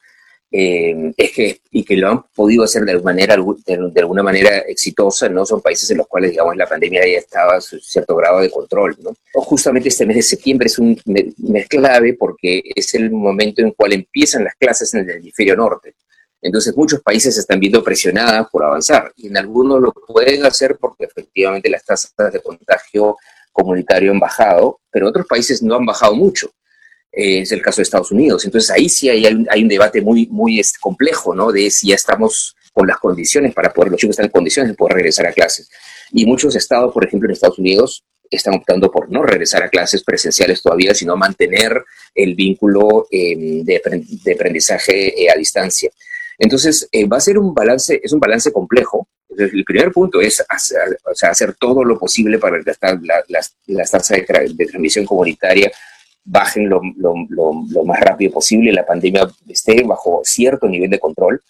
eh, 0.50 1.12
es 1.16 1.32
que, 1.32 1.60
y 1.70 1.84
que 1.84 1.96
lo 1.96 2.08
han 2.08 2.22
podido 2.34 2.64
hacer 2.64 2.84
de 2.84 2.92
alguna, 2.92 3.12
manera, 3.12 3.36
de, 3.36 4.00
alguna 4.00 4.22
manera 4.22 4.58
exitosa, 4.60 5.28
¿no? 5.28 5.44
Son 5.44 5.60
países 5.60 5.90
en 5.90 5.98
los 5.98 6.06
cuales, 6.06 6.30
digamos, 6.30 6.56
la 6.56 6.66
pandemia 6.66 7.06
ya 7.06 7.18
estaba 7.18 7.56
a 7.56 7.60
cierto 7.60 8.16
grado 8.16 8.40
de 8.40 8.50
control, 8.50 8.96
¿no? 9.02 9.12
justamente 9.34 9.88
este 9.88 10.04
mes 10.04 10.16
de 10.16 10.22
septiembre 10.22 10.66
es 10.66 10.78
un 10.78 11.00
mes 11.04 11.68
clave 11.68 12.14
porque 12.14 12.62
es 12.74 12.94
el 12.94 13.10
momento 13.10 13.62
en 13.62 13.70
cual 13.72 13.92
empiezan 13.92 14.44
las 14.44 14.54
clases 14.56 14.92
en 14.94 15.08
el 15.08 15.16
hemisferio 15.16 15.56
norte. 15.56 15.94
Entonces 16.40 16.76
muchos 16.76 17.00
países 17.00 17.34
se 17.34 17.40
están 17.40 17.58
viendo 17.58 17.82
presionados 17.82 18.48
por 18.50 18.64
avanzar 18.64 19.12
y 19.16 19.28
en 19.28 19.36
algunos 19.36 19.80
lo 19.80 19.92
pueden 19.92 20.44
hacer 20.44 20.76
porque 20.78 21.04
efectivamente 21.04 21.68
las 21.68 21.84
tasas 21.84 22.12
de 22.32 22.40
contagio 22.40 23.16
comunitario 23.52 24.12
han 24.12 24.20
bajado, 24.20 24.80
pero 24.90 25.08
otros 25.08 25.26
países 25.26 25.62
no 25.62 25.76
han 25.76 25.84
bajado 25.84 26.14
mucho. 26.14 26.50
Eh, 27.12 27.40
es 27.40 27.52
el 27.52 27.62
caso 27.62 27.76
de 27.78 27.84
Estados 27.84 28.12
Unidos. 28.12 28.44
Entonces 28.44 28.70
ahí 28.70 28.88
sí 28.88 29.08
hay, 29.08 29.24
hay 29.26 29.62
un 29.62 29.68
debate 29.68 30.00
muy, 30.00 30.26
muy 30.30 30.60
este, 30.60 30.78
complejo, 30.78 31.34
¿no? 31.34 31.50
De 31.50 31.70
si 31.70 31.88
ya 31.88 31.94
estamos 31.94 32.54
con 32.72 32.86
las 32.86 32.98
condiciones 32.98 33.54
para 33.54 33.72
poder, 33.72 33.90
los 33.90 34.00
chicos 34.00 34.14
están 34.14 34.26
en 34.26 34.32
condiciones 34.32 34.70
de 34.70 34.76
poder 34.76 34.94
regresar 34.96 35.26
a 35.26 35.32
clases. 35.32 35.68
Y 36.12 36.26
muchos 36.26 36.54
estados, 36.54 36.92
por 36.92 37.04
ejemplo, 37.04 37.28
en 37.28 37.32
Estados 37.32 37.58
Unidos, 37.58 38.04
están 38.30 38.54
optando 38.54 38.90
por 38.90 39.10
no 39.10 39.22
regresar 39.22 39.62
a 39.62 39.68
clases 39.68 40.04
presenciales 40.04 40.62
todavía, 40.62 40.94
sino 40.94 41.16
mantener 41.16 41.82
el 42.14 42.34
vínculo 42.34 43.06
em, 43.10 43.64
de, 43.64 43.82
aprendizaje 44.34 45.24
eh, 45.24 45.30
a 45.30 45.36
distancia. 45.36 45.90
Entonces, 46.38 46.88
eh, 46.92 47.06
va 47.06 47.16
a 47.16 47.20
ser 47.20 47.38
un 47.38 47.54
balance, 47.54 48.00
es 48.02 48.12
un 48.12 48.20
balance 48.20 48.52
complejo. 48.52 49.08
el 49.36 49.64
primer 49.64 49.90
punto 49.92 50.20
es 50.20 50.44
hacer, 50.48 50.98
hacer 51.22 51.54
todo 51.54 51.84
lo 51.84 51.98
posible 51.98 52.38
para 52.38 52.62
que 52.62 52.72
las, 53.28 53.56
las, 53.66 53.90
tasas 53.90 54.18
de, 54.18 54.54
de, 54.54 54.66
transmisión 54.66 55.04
comunitaria 55.04 55.70
bajen 56.30 56.68
lo, 56.68 56.80
lo, 56.96 57.14
lo, 57.28 57.84
más 57.84 58.00
rápido 58.00 58.32
posible, 58.32 58.72
la 58.72 58.86
pandemia 58.86 59.28
esté 59.48 59.82
bajo 59.82 60.20
cierto 60.24 60.68
nivel 60.68 60.90
de 60.90 60.98
control. 60.98 61.42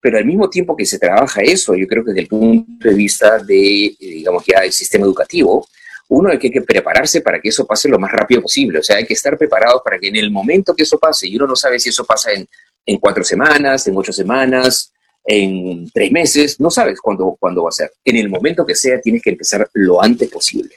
Pero 0.00 0.18
al 0.18 0.24
mismo 0.24 0.48
tiempo 0.48 0.76
que 0.76 0.86
se 0.86 0.98
trabaja 0.98 1.42
eso, 1.42 1.74
yo 1.74 1.86
creo 1.86 2.04
que 2.04 2.10
desde 2.10 2.22
el 2.22 2.28
punto 2.28 2.88
de 2.88 2.94
vista 2.94 3.38
de, 3.38 3.86
eh, 3.86 3.96
digamos, 3.98 4.44
ya 4.46 4.60
el 4.64 4.72
sistema 4.72 5.04
educativo, 5.04 5.66
uno 6.10 6.30
hay 6.30 6.38
que 6.38 6.62
prepararse 6.62 7.20
para 7.20 7.40
que 7.40 7.48
eso 7.48 7.66
pase 7.66 7.88
lo 7.88 7.98
más 7.98 8.12
rápido 8.12 8.40
posible. 8.42 8.78
O 8.78 8.82
sea, 8.82 8.96
hay 8.96 9.04
que 9.04 9.14
estar 9.14 9.36
preparados 9.36 9.82
para 9.84 9.98
que 9.98 10.08
en 10.08 10.16
el 10.16 10.30
momento 10.30 10.74
que 10.74 10.84
eso 10.84 10.98
pase, 10.98 11.26
y 11.26 11.36
uno 11.36 11.48
no 11.48 11.56
sabe 11.56 11.78
si 11.78 11.88
eso 11.88 12.04
pasa 12.04 12.32
en 12.32 12.48
en 12.88 12.98
cuatro 12.98 13.22
semanas, 13.22 13.86
en 13.86 13.96
ocho 13.96 14.12
semanas, 14.12 14.92
en 15.24 15.90
tres 15.90 16.10
meses, 16.10 16.58
no 16.58 16.70
sabes 16.70 17.00
cuándo, 17.00 17.36
cuándo 17.38 17.62
va 17.62 17.68
a 17.68 17.72
ser. 17.72 17.92
En 18.02 18.16
el 18.16 18.30
momento 18.30 18.64
que 18.64 18.74
sea, 18.74 18.98
tienes 19.00 19.22
que 19.22 19.30
empezar 19.30 19.68
lo 19.74 20.02
antes 20.02 20.30
posible, 20.30 20.74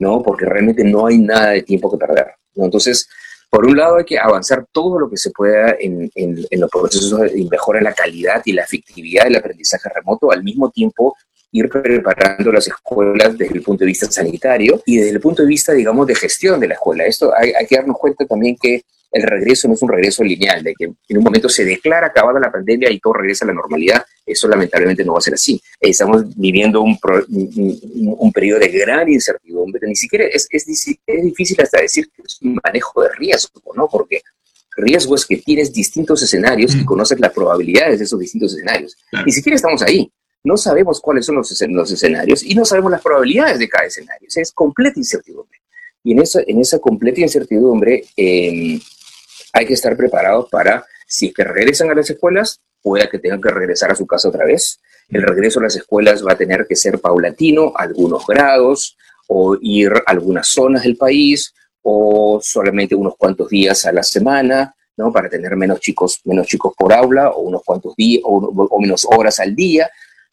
¿no? 0.00 0.22
Porque 0.22 0.46
realmente 0.46 0.82
no 0.82 1.06
hay 1.06 1.18
nada 1.18 1.50
de 1.50 1.62
tiempo 1.62 1.90
que 1.90 1.98
perder, 1.98 2.32
¿no? 2.56 2.64
Entonces, 2.64 3.08
por 3.48 3.66
un 3.66 3.76
lado 3.76 3.96
hay 3.96 4.04
que 4.04 4.18
avanzar 4.18 4.66
todo 4.72 4.98
lo 4.98 5.10
que 5.10 5.16
se 5.16 5.30
pueda 5.30 5.76
en, 5.78 6.10
en, 6.14 6.60
los 6.60 6.70
procesos 6.70 7.20
de 7.20 7.46
mejorar 7.50 7.82
la 7.82 7.92
calidad 7.92 8.42
y 8.44 8.52
la 8.52 8.62
efectividad 8.62 9.24
del 9.24 9.36
aprendizaje 9.36 9.88
remoto, 9.88 10.30
al 10.32 10.42
mismo 10.42 10.70
tiempo 10.70 11.16
ir 11.52 11.68
preparando 11.68 12.52
las 12.52 12.66
escuelas 12.68 13.36
desde 13.36 13.54
el 13.54 13.62
punto 13.62 13.84
de 13.84 13.88
vista 13.88 14.10
sanitario 14.10 14.82
y 14.86 14.98
desde 14.98 15.10
el 15.10 15.20
punto 15.20 15.42
de 15.42 15.48
vista, 15.48 15.72
digamos, 15.72 16.06
de 16.06 16.14
gestión 16.14 16.60
de 16.60 16.68
la 16.68 16.74
escuela. 16.74 17.04
Esto 17.04 17.32
hay, 17.36 17.52
hay 17.52 17.66
que 17.66 17.76
darnos 17.76 17.98
cuenta 17.98 18.24
también 18.26 18.56
que 18.60 18.82
el 19.12 19.22
regreso 19.24 19.66
no 19.66 19.74
es 19.74 19.82
un 19.82 19.88
regreso 19.88 20.22
lineal, 20.22 20.62
de 20.62 20.74
que 20.74 20.84
en 20.84 21.18
un 21.18 21.24
momento 21.24 21.48
se 21.48 21.64
declara 21.64 22.08
acabada 22.08 22.38
la 22.38 22.52
pandemia 22.52 22.90
y 22.90 23.00
todo 23.00 23.14
regresa 23.14 23.44
a 23.44 23.48
la 23.48 23.54
normalidad. 23.54 24.04
Eso 24.24 24.46
lamentablemente 24.46 25.04
no 25.04 25.14
va 25.14 25.18
a 25.18 25.22
ser 25.22 25.34
así. 25.34 25.60
Estamos 25.80 26.36
viviendo 26.36 26.80
un, 26.82 26.96
un, 26.98 28.32
periodo 28.32 28.60
de 28.60 28.68
gran 28.68 29.08
incertidumbre. 29.08 29.88
Ni 29.88 29.96
siquiera 29.96 30.26
es, 30.26 30.46
es, 30.50 30.66
es, 30.68 31.22
difícil 31.24 31.60
hasta 31.60 31.80
decir 31.80 32.08
que 32.14 32.22
es 32.22 32.38
un 32.40 32.60
manejo 32.62 33.02
de 33.02 33.08
riesgo, 33.18 33.60
¿no? 33.74 33.88
Porque 33.90 34.22
riesgo 34.76 35.16
es 35.16 35.26
que 35.26 35.38
tienes 35.38 35.72
distintos 35.72 36.22
escenarios 36.22 36.74
y 36.76 36.82
mm. 36.82 36.84
conoces 36.84 37.18
las 37.18 37.32
probabilidades 37.32 37.98
de 37.98 38.04
esos 38.04 38.20
distintos 38.20 38.54
escenarios. 38.54 38.96
Ni 39.26 39.32
siquiera 39.32 39.56
estamos 39.56 39.82
ahí. 39.82 40.08
No 40.42 40.56
sabemos 40.56 41.00
cuáles 41.00 41.26
son 41.26 41.36
los, 41.36 41.50
escenarios 41.50 42.42
y 42.42 42.54
no 42.54 42.64
sabemos 42.64 42.90
las 42.90 43.02
probabilidades 43.02 43.58
de 43.58 43.68
cada 43.68 43.84
escenario. 43.84 44.28
O 44.34 44.40
es 44.40 44.52
completa 44.52 44.98
incertidumbre. 44.98 45.60
Y 46.02 46.12
en 46.12 46.20
esa, 46.20 46.40
en 46.46 46.60
esa 46.60 46.78
completa 46.78 47.20
incertidumbre, 47.20 48.04
eh, 48.16 48.78
hay 49.52 49.66
que 49.66 49.74
estar 49.74 49.96
preparados 49.96 50.48
para, 50.50 50.84
si 51.06 51.26
es 51.26 51.34
que 51.34 51.44
regresan 51.44 51.90
a 51.90 51.94
las 51.94 52.08
escuelas, 52.08 52.60
pueda 52.82 53.08
que 53.10 53.18
tengan 53.18 53.40
que 53.40 53.50
regresar 53.50 53.90
a 53.90 53.94
su 53.94 54.06
casa 54.06 54.28
otra 54.28 54.46
vez. 54.46 54.80
El 55.08 55.22
regreso 55.22 55.60
a 55.60 55.64
las 55.64 55.76
escuelas 55.76 56.24
va 56.24 56.32
a 56.32 56.38
tener 56.38 56.66
que 56.66 56.76
ser 56.76 57.00
paulatino, 57.00 57.72
algunos 57.76 58.26
grados, 58.26 58.96
o 59.28 59.56
ir 59.60 59.92
a 59.92 60.02
algunas 60.06 60.48
zonas 60.48 60.84
del 60.84 60.96
país, 60.96 61.52
o 61.82 62.40
solamente 62.42 62.94
unos 62.94 63.16
cuantos 63.16 63.48
días 63.48 63.84
a 63.84 63.92
la 63.92 64.02
semana, 64.02 64.74
¿no? 64.96 65.12
Para 65.12 65.28
tener 65.28 65.54
menos 65.56 65.80
chicos, 65.80 66.20
menos 66.24 66.46
chicos 66.46 66.72
por 66.76 66.92
aula, 66.92 67.30
o 67.30 67.42
unos 67.42 67.62
cuantos 67.62 67.94
días, 67.96 68.22
o 68.24 68.80
menos 68.80 69.06
horas 69.10 69.38
al 69.40 69.54
día. 69.54 69.90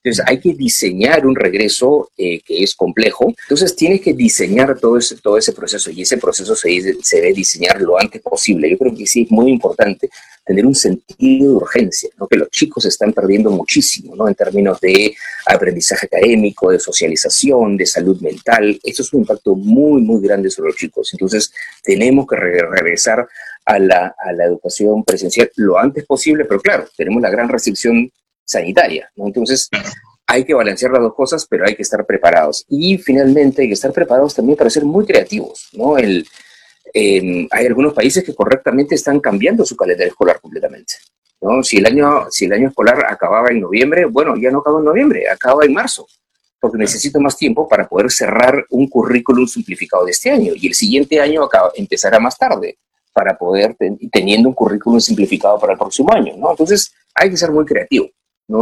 Entonces 0.07 0.25
hay 0.25 0.39
que 0.39 0.53
diseñar 0.53 1.25
un 1.25 1.35
regreso 1.35 2.11
eh, 2.17 2.39
que 2.39 2.63
es 2.63 2.75
complejo. 2.75 3.33
Entonces 3.43 3.75
tienes 3.75 3.99
que 3.99 4.13
diseñar 4.13 4.79
todo 4.79 4.97
ese, 4.97 5.17
todo 5.17 5.37
ese 5.37 5.51
proceso 5.51 5.91
y 5.91 6.01
ese 6.01 6.17
proceso 6.17 6.55
se, 6.55 6.69
debe 6.69 7.33
diseñar 7.33 7.81
lo 7.81 7.99
antes 7.99 8.21
posible. 8.21 8.69
Yo 8.69 8.77
creo 8.77 8.95
que 8.95 9.05
sí 9.05 9.23
es 9.23 9.31
muy 9.31 9.51
importante 9.51 10.09
tener 10.45 10.65
un 10.65 10.75
sentido 10.75 11.49
de 11.49 11.55
urgencia, 11.55 12.09
¿no? 12.17 12.25
que 12.25 12.37
los 12.37 12.49
chicos 12.49 12.85
están 12.85 13.11
perdiendo 13.11 13.51
muchísimo 13.51 14.15
¿no? 14.15 14.29
en 14.29 14.35
términos 14.35 14.79
de 14.79 15.13
aprendizaje 15.45 16.05
académico, 16.05 16.71
de 16.71 16.79
socialización, 16.79 17.75
de 17.75 17.85
salud 17.85 18.21
mental. 18.21 18.79
Esto 18.81 19.01
es 19.01 19.11
un 19.11 19.21
impacto 19.21 19.55
muy, 19.55 20.01
muy 20.01 20.21
grande 20.21 20.49
sobre 20.49 20.69
los 20.69 20.77
chicos. 20.77 21.09
Entonces 21.11 21.51
tenemos 21.83 22.25
que 22.27 22.37
regresar 22.37 23.27
a 23.65 23.77
la, 23.77 24.15
a 24.17 24.31
la 24.31 24.45
educación 24.45 25.03
presencial 25.03 25.51
lo 25.57 25.77
antes 25.77 26.05
posible, 26.05 26.45
pero 26.45 26.61
claro, 26.61 26.87
tenemos 26.95 27.21
la 27.21 27.29
gran 27.29 27.49
restricción 27.49 28.09
sanitaria, 28.47 29.11
¿no? 29.15 29.27
Entonces, 29.27 29.69
hay 30.25 30.43
que 30.43 30.53
balancear 30.53 30.91
las 30.91 31.01
dos 31.01 31.13
cosas, 31.13 31.45
pero 31.49 31.65
hay 31.65 31.75
que 31.75 31.83
estar 31.83 32.05
preparados. 32.05 32.65
Y 32.69 32.97
finalmente 32.97 33.61
hay 33.61 33.67
que 33.67 33.73
estar 33.73 33.91
preparados 33.93 34.33
también 34.33 34.57
para 34.57 34.69
ser 34.69 34.83
muy 34.83 35.05
creativos, 35.05 35.69
¿no? 35.73 35.97
El, 35.97 36.25
hay 36.93 37.65
algunos 37.65 37.93
países 37.93 38.23
que 38.23 38.33
correctamente 38.33 38.95
están 38.95 39.19
cambiando 39.19 39.65
su 39.65 39.75
calendario 39.75 40.11
escolar 40.11 40.39
completamente. 40.39 40.95
¿no? 41.41 41.61
Si, 41.61 41.77
el 41.77 41.85
año, 41.85 42.27
si 42.31 42.45
el 42.45 42.53
año 42.53 42.69
escolar 42.69 43.05
acababa 43.07 43.49
en 43.49 43.59
noviembre, 43.59 44.05
bueno, 44.05 44.35
ya 44.35 44.49
no 44.49 44.59
acaba 44.59 44.79
en 44.79 44.85
noviembre, 44.85 45.29
acaba 45.29 45.63
en 45.65 45.73
marzo, 45.73 46.07
porque 46.59 46.77
necesito 46.77 47.19
más 47.19 47.37
tiempo 47.37 47.67
para 47.67 47.87
poder 47.87 48.09
cerrar 48.09 48.65
un 48.71 48.87
currículum 48.87 49.45
simplificado 49.45 50.05
de 50.05 50.11
este 50.11 50.31
año. 50.31 50.53
Y 50.55 50.67
el 50.67 50.73
siguiente 50.73 51.19
año 51.19 51.43
acaba, 51.43 51.71
empezará 51.75 52.19
más 52.19 52.37
tarde 52.37 52.79
para 53.13 53.37
poder, 53.37 53.75
teniendo 54.11 54.49
un 54.49 54.55
currículum 54.55 54.99
simplificado 54.99 55.59
para 55.59 55.73
el 55.73 55.79
próximo 55.79 56.11
año. 56.11 56.35
¿no? 56.37 56.51
Entonces, 56.51 56.91
hay 57.13 57.29
que 57.29 57.37
ser 57.37 57.51
muy 57.51 57.65
creativo 57.65 58.09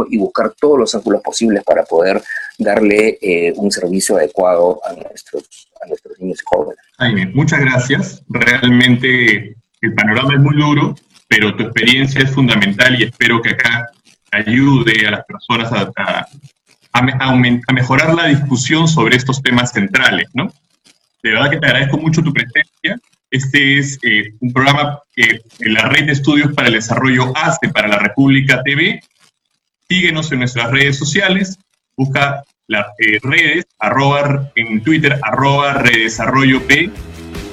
y 0.08 0.18
buscar 0.18 0.52
todos 0.58 0.78
los 0.78 0.94
ángulos 0.94 1.22
posibles 1.22 1.62
para 1.64 1.84
poder 1.84 2.22
darle 2.58 3.18
eh, 3.20 3.52
un 3.56 3.70
servicio 3.70 4.16
adecuado 4.16 4.80
a 4.84 4.92
nuestros, 4.92 5.68
a 5.82 5.88
nuestros 5.88 6.18
niños 6.18 6.40
jóvenes. 6.44 6.78
Jaime, 6.98 7.26
muchas 7.26 7.60
gracias. 7.60 8.22
Realmente 8.28 9.56
el 9.80 9.94
panorama 9.94 10.34
es 10.34 10.40
muy 10.40 10.56
duro, 10.56 10.94
pero 11.28 11.54
tu 11.54 11.64
experiencia 11.64 12.22
es 12.22 12.30
fundamental 12.30 13.00
y 13.00 13.04
espero 13.04 13.40
que 13.40 13.50
acá 13.50 13.88
ayude 14.32 15.06
a 15.06 15.12
las 15.12 15.24
personas 15.24 15.72
a, 15.72 16.26
a, 16.92 17.72
mejorar 17.72 18.14
la 18.14 18.26
discusión 18.26 18.88
sobre 18.88 19.16
estos 19.16 19.42
temas 19.42 19.72
centrales, 19.72 20.28
¿no? 20.34 20.52
De 21.22 21.30
verdad 21.30 21.50
que 21.50 21.58
te 21.58 21.66
agradezco 21.66 21.98
mucho 21.98 22.22
tu 22.22 22.32
presencia. 22.32 22.98
Este 23.30 23.78
es 23.78 23.98
eh, 24.02 24.32
un 24.40 24.52
programa 24.52 25.00
que 25.14 25.40
la 25.60 25.88
Red 25.88 26.06
de 26.06 26.12
Estudios 26.12 26.52
para 26.54 26.68
el 26.68 26.74
Desarrollo 26.74 27.32
hace 27.36 27.68
para 27.68 27.88
la 27.88 27.98
República 27.98 28.62
TV 28.62 29.00
síguenos 29.88 30.30
en 30.32 30.40
nuestras 30.40 30.70
redes 30.70 30.98
sociales, 30.98 31.58
busca 31.96 32.44
las 32.68 32.86
eh, 32.98 33.18
redes, 33.22 33.66
arroba 33.78 34.50
en 34.56 34.82
Twitter, 34.82 35.18
arroba 35.22 35.74
redesarrollo 35.74 36.66
P. 36.66 36.90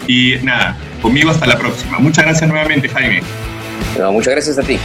Y 0.08 0.36
nada, 0.44 0.78
conmigo 1.02 1.30
hasta 1.30 1.46
la 1.46 1.58
próxima. 1.58 2.00
Muchas 2.00 2.26
gracias 2.26 2.50
nuevamente, 2.50 2.90
Jaime. 2.90 3.22
muchas 4.12 4.34
gracias 4.34 4.58
a 4.58 4.64
ti. 4.64 4.78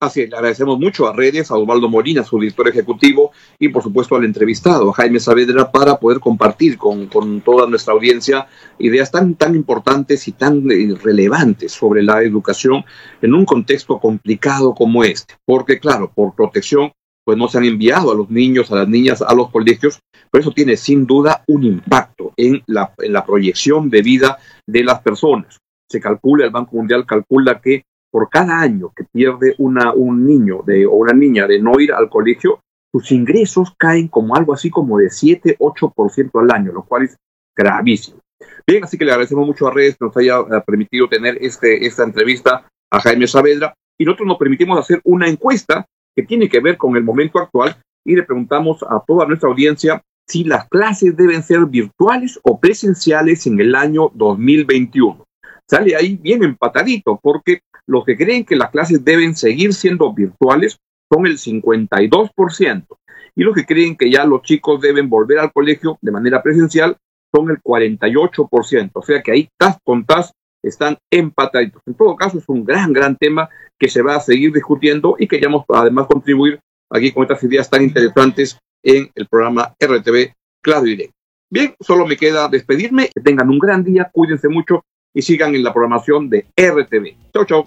Así 0.00 0.28
le 0.28 0.36
agradecemos 0.36 0.78
mucho 0.78 1.08
a 1.08 1.12
Redes, 1.12 1.50
a 1.50 1.56
Osvaldo 1.56 1.88
Molina, 1.88 2.22
su 2.22 2.38
director 2.38 2.68
ejecutivo, 2.68 3.32
y 3.58 3.68
por 3.68 3.82
supuesto 3.82 4.14
al 4.14 4.24
entrevistado, 4.24 4.90
a 4.90 4.92
Jaime 4.92 5.18
Saavedra, 5.18 5.72
para 5.72 5.98
poder 5.98 6.20
compartir 6.20 6.78
con, 6.78 7.08
toda 7.40 7.66
nuestra 7.68 7.94
audiencia 7.94 8.46
ideas 8.78 9.10
tan, 9.10 9.34
tan 9.34 9.56
importantes 9.56 10.28
y 10.28 10.32
tan 10.32 10.70
eh, 10.70 10.94
relevantes 11.02 11.72
sobre 11.72 12.04
la 12.04 12.22
educación 12.22 12.84
en 13.20 13.34
un 13.34 13.44
contexto 13.44 13.98
complicado 13.98 14.72
como 14.72 15.02
este. 15.02 15.34
Porque, 15.44 15.80
claro, 15.80 16.12
por 16.14 16.32
protección, 16.32 16.92
pues 17.24 17.36
no 17.36 17.48
se 17.48 17.58
han 17.58 17.64
enviado 17.64 18.12
a 18.12 18.14
los 18.14 18.30
niños, 18.30 18.70
a 18.70 18.76
las 18.76 18.88
niñas, 18.88 19.20
a 19.20 19.34
los 19.34 19.50
colegios, 19.50 19.98
pero 20.30 20.42
eso 20.42 20.52
tiene 20.52 20.76
sin 20.76 21.06
duda 21.06 21.42
un 21.48 21.64
impacto 21.64 22.34
en 22.36 22.62
la, 22.66 22.94
en 22.98 23.12
la 23.12 23.26
proyección 23.26 23.90
de 23.90 24.02
vida 24.02 24.38
de 24.64 24.84
las 24.84 25.00
personas. 25.00 25.58
Se 25.90 26.00
calcula, 26.00 26.44
el 26.44 26.52
Banco 26.52 26.76
Mundial 26.76 27.04
calcula 27.04 27.60
que 27.60 27.82
por 28.10 28.28
cada 28.28 28.60
año 28.60 28.92
que 28.96 29.04
pierde 29.04 29.54
una, 29.58 29.92
un 29.92 30.26
niño 30.26 30.62
de, 30.66 30.86
o 30.86 30.92
una 30.92 31.12
niña 31.12 31.46
de 31.46 31.60
no 31.60 31.78
ir 31.78 31.92
al 31.92 32.08
colegio, 32.08 32.60
sus 32.92 33.12
ingresos 33.12 33.74
caen 33.76 34.08
como 34.08 34.34
algo 34.34 34.54
así 34.54 34.70
como 34.70 34.98
de 34.98 35.06
7-8% 35.06 36.40
al 36.40 36.50
año, 36.50 36.72
lo 36.72 36.84
cual 36.84 37.04
es 37.04 37.16
gravísimo. 37.56 38.18
Bien, 38.66 38.84
así 38.84 38.96
que 38.96 39.04
le 39.04 39.12
agradecemos 39.12 39.46
mucho 39.46 39.66
a 39.66 39.72
Redes 39.72 39.96
que 39.98 40.04
nos 40.04 40.16
haya 40.16 40.38
eh, 40.38 40.62
permitido 40.66 41.08
tener 41.08 41.38
este, 41.40 41.86
esta 41.86 42.04
entrevista 42.04 42.66
a 42.90 43.00
Jaime 43.00 43.26
Saavedra 43.26 43.74
y 43.98 44.04
nosotros 44.04 44.28
nos 44.28 44.38
permitimos 44.38 44.78
hacer 44.78 45.00
una 45.04 45.28
encuesta 45.28 45.84
que 46.14 46.22
tiene 46.22 46.48
que 46.48 46.60
ver 46.60 46.76
con 46.76 46.96
el 46.96 47.04
momento 47.04 47.38
actual 47.38 47.76
y 48.04 48.14
le 48.14 48.22
preguntamos 48.22 48.82
a 48.82 49.02
toda 49.06 49.26
nuestra 49.26 49.48
audiencia 49.48 50.02
si 50.26 50.44
las 50.44 50.68
clases 50.68 51.16
deben 51.16 51.42
ser 51.42 51.64
virtuales 51.66 52.38
o 52.42 52.60
presenciales 52.60 53.46
en 53.46 53.60
el 53.60 53.74
año 53.74 54.10
2021. 54.14 55.24
Sale 55.68 55.94
ahí 55.96 56.16
bien 56.16 56.42
empatadito 56.42 57.20
porque 57.22 57.60
los 57.86 58.04
que 58.04 58.16
creen 58.16 58.44
que 58.44 58.56
las 58.56 58.70
clases 58.70 59.04
deben 59.04 59.36
seguir 59.36 59.74
siendo 59.74 60.12
virtuales 60.12 60.78
son 61.12 61.26
el 61.26 61.38
52%. 61.38 62.86
Y 63.34 63.42
los 63.42 63.54
que 63.54 63.66
creen 63.66 63.96
que 63.96 64.10
ya 64.10 64.24
los 64.24 64.42
chicos 64.42 64.80
deben 64.80 65.08
volver 65.08 65.38
al 65.38 65.52
colegio 65.52 65.98
de 66.00 66.10
manera 66.10 66.42
presencial 66.42 66.96
son 67.34 67.50
el 67.50 67.62
48%. 67.62 68.90
O 68.94 69.02
sea 69.02 69.22
que 69.22 69.32
ahí 69.32 69.48
tas 69.58 69.78
con 69.84 70.04
tas 70.04 70.32
están 70.62 70.98
empataditos. 71.10 71.82
En 71.86 71.94
todo 71.94 72.16
caso, 72.16 72.38
es 72.38 72.48
un 72.48 72.64
gran, 72.64 72.92
gran 72.92 73.16
tema 73.16 73.48
que 73.78 73.88
se 73.88 74.02
va 74.02 74.16
a 74.16 74.20
seguir 74.20 74.52
discutiendo 74.52 75.16
y 75.18 75.28
que 75.28 75.36
queríamos 75.36 75.64
además 75.68 76.06
contribuir 76.06 76.60
aquí 76.90 77.12
con 77.12 77.22
estas 77.22 77.42
ideas 77.44 77.70
tan 77.70 77.82
interesantes 77.82 78.58
en 78.82 79.10
el 79.14 79.26
programa 79.28 79.74
RTV 79.78 80.32
Claro 80.62 80.82
Directo. 80.82 81.14
Bien, 81.50 81.74
solo 81.80 82.06
me 82.06 82.16
queda 82.16 82.48
despedirme. 82.48 83.10
Que 83.14 83.20
tengan 83.20 83.48
un 83.48 83.58
gran 83.58 83.84
día, 83.84 84.10
cuídense 84.12 84.48
mucho 84.48 84.84
y 85.18 85.22
sigan 85.22 85.52
en 85.56 85.64
la 85.64 85.72
programación 85.72 86.30
de 86.30 86.46
RTV. 86.56 87.16
Chau, 87.34 87.44
chau. 87.44 87.66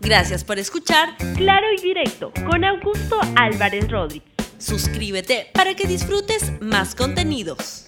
Gracias 0.00 0.44
por 0.44 0.58
escuchar 0.58 1.14
Claro 1.36 1.66
y 1.76 1.82
Directo 1.82 2.32
con 2.46 2.64
Augusto 2.64 3.20
Álvarez 3.36 3.90
Rodríguez. 3.90 4.32
Suscríbete 4.56 5.48
para 5.52 5.74
que 5.74 5.86
disfrutes 5.86 6.54
más 6.62 6.94
contenidos. 6.94 7.84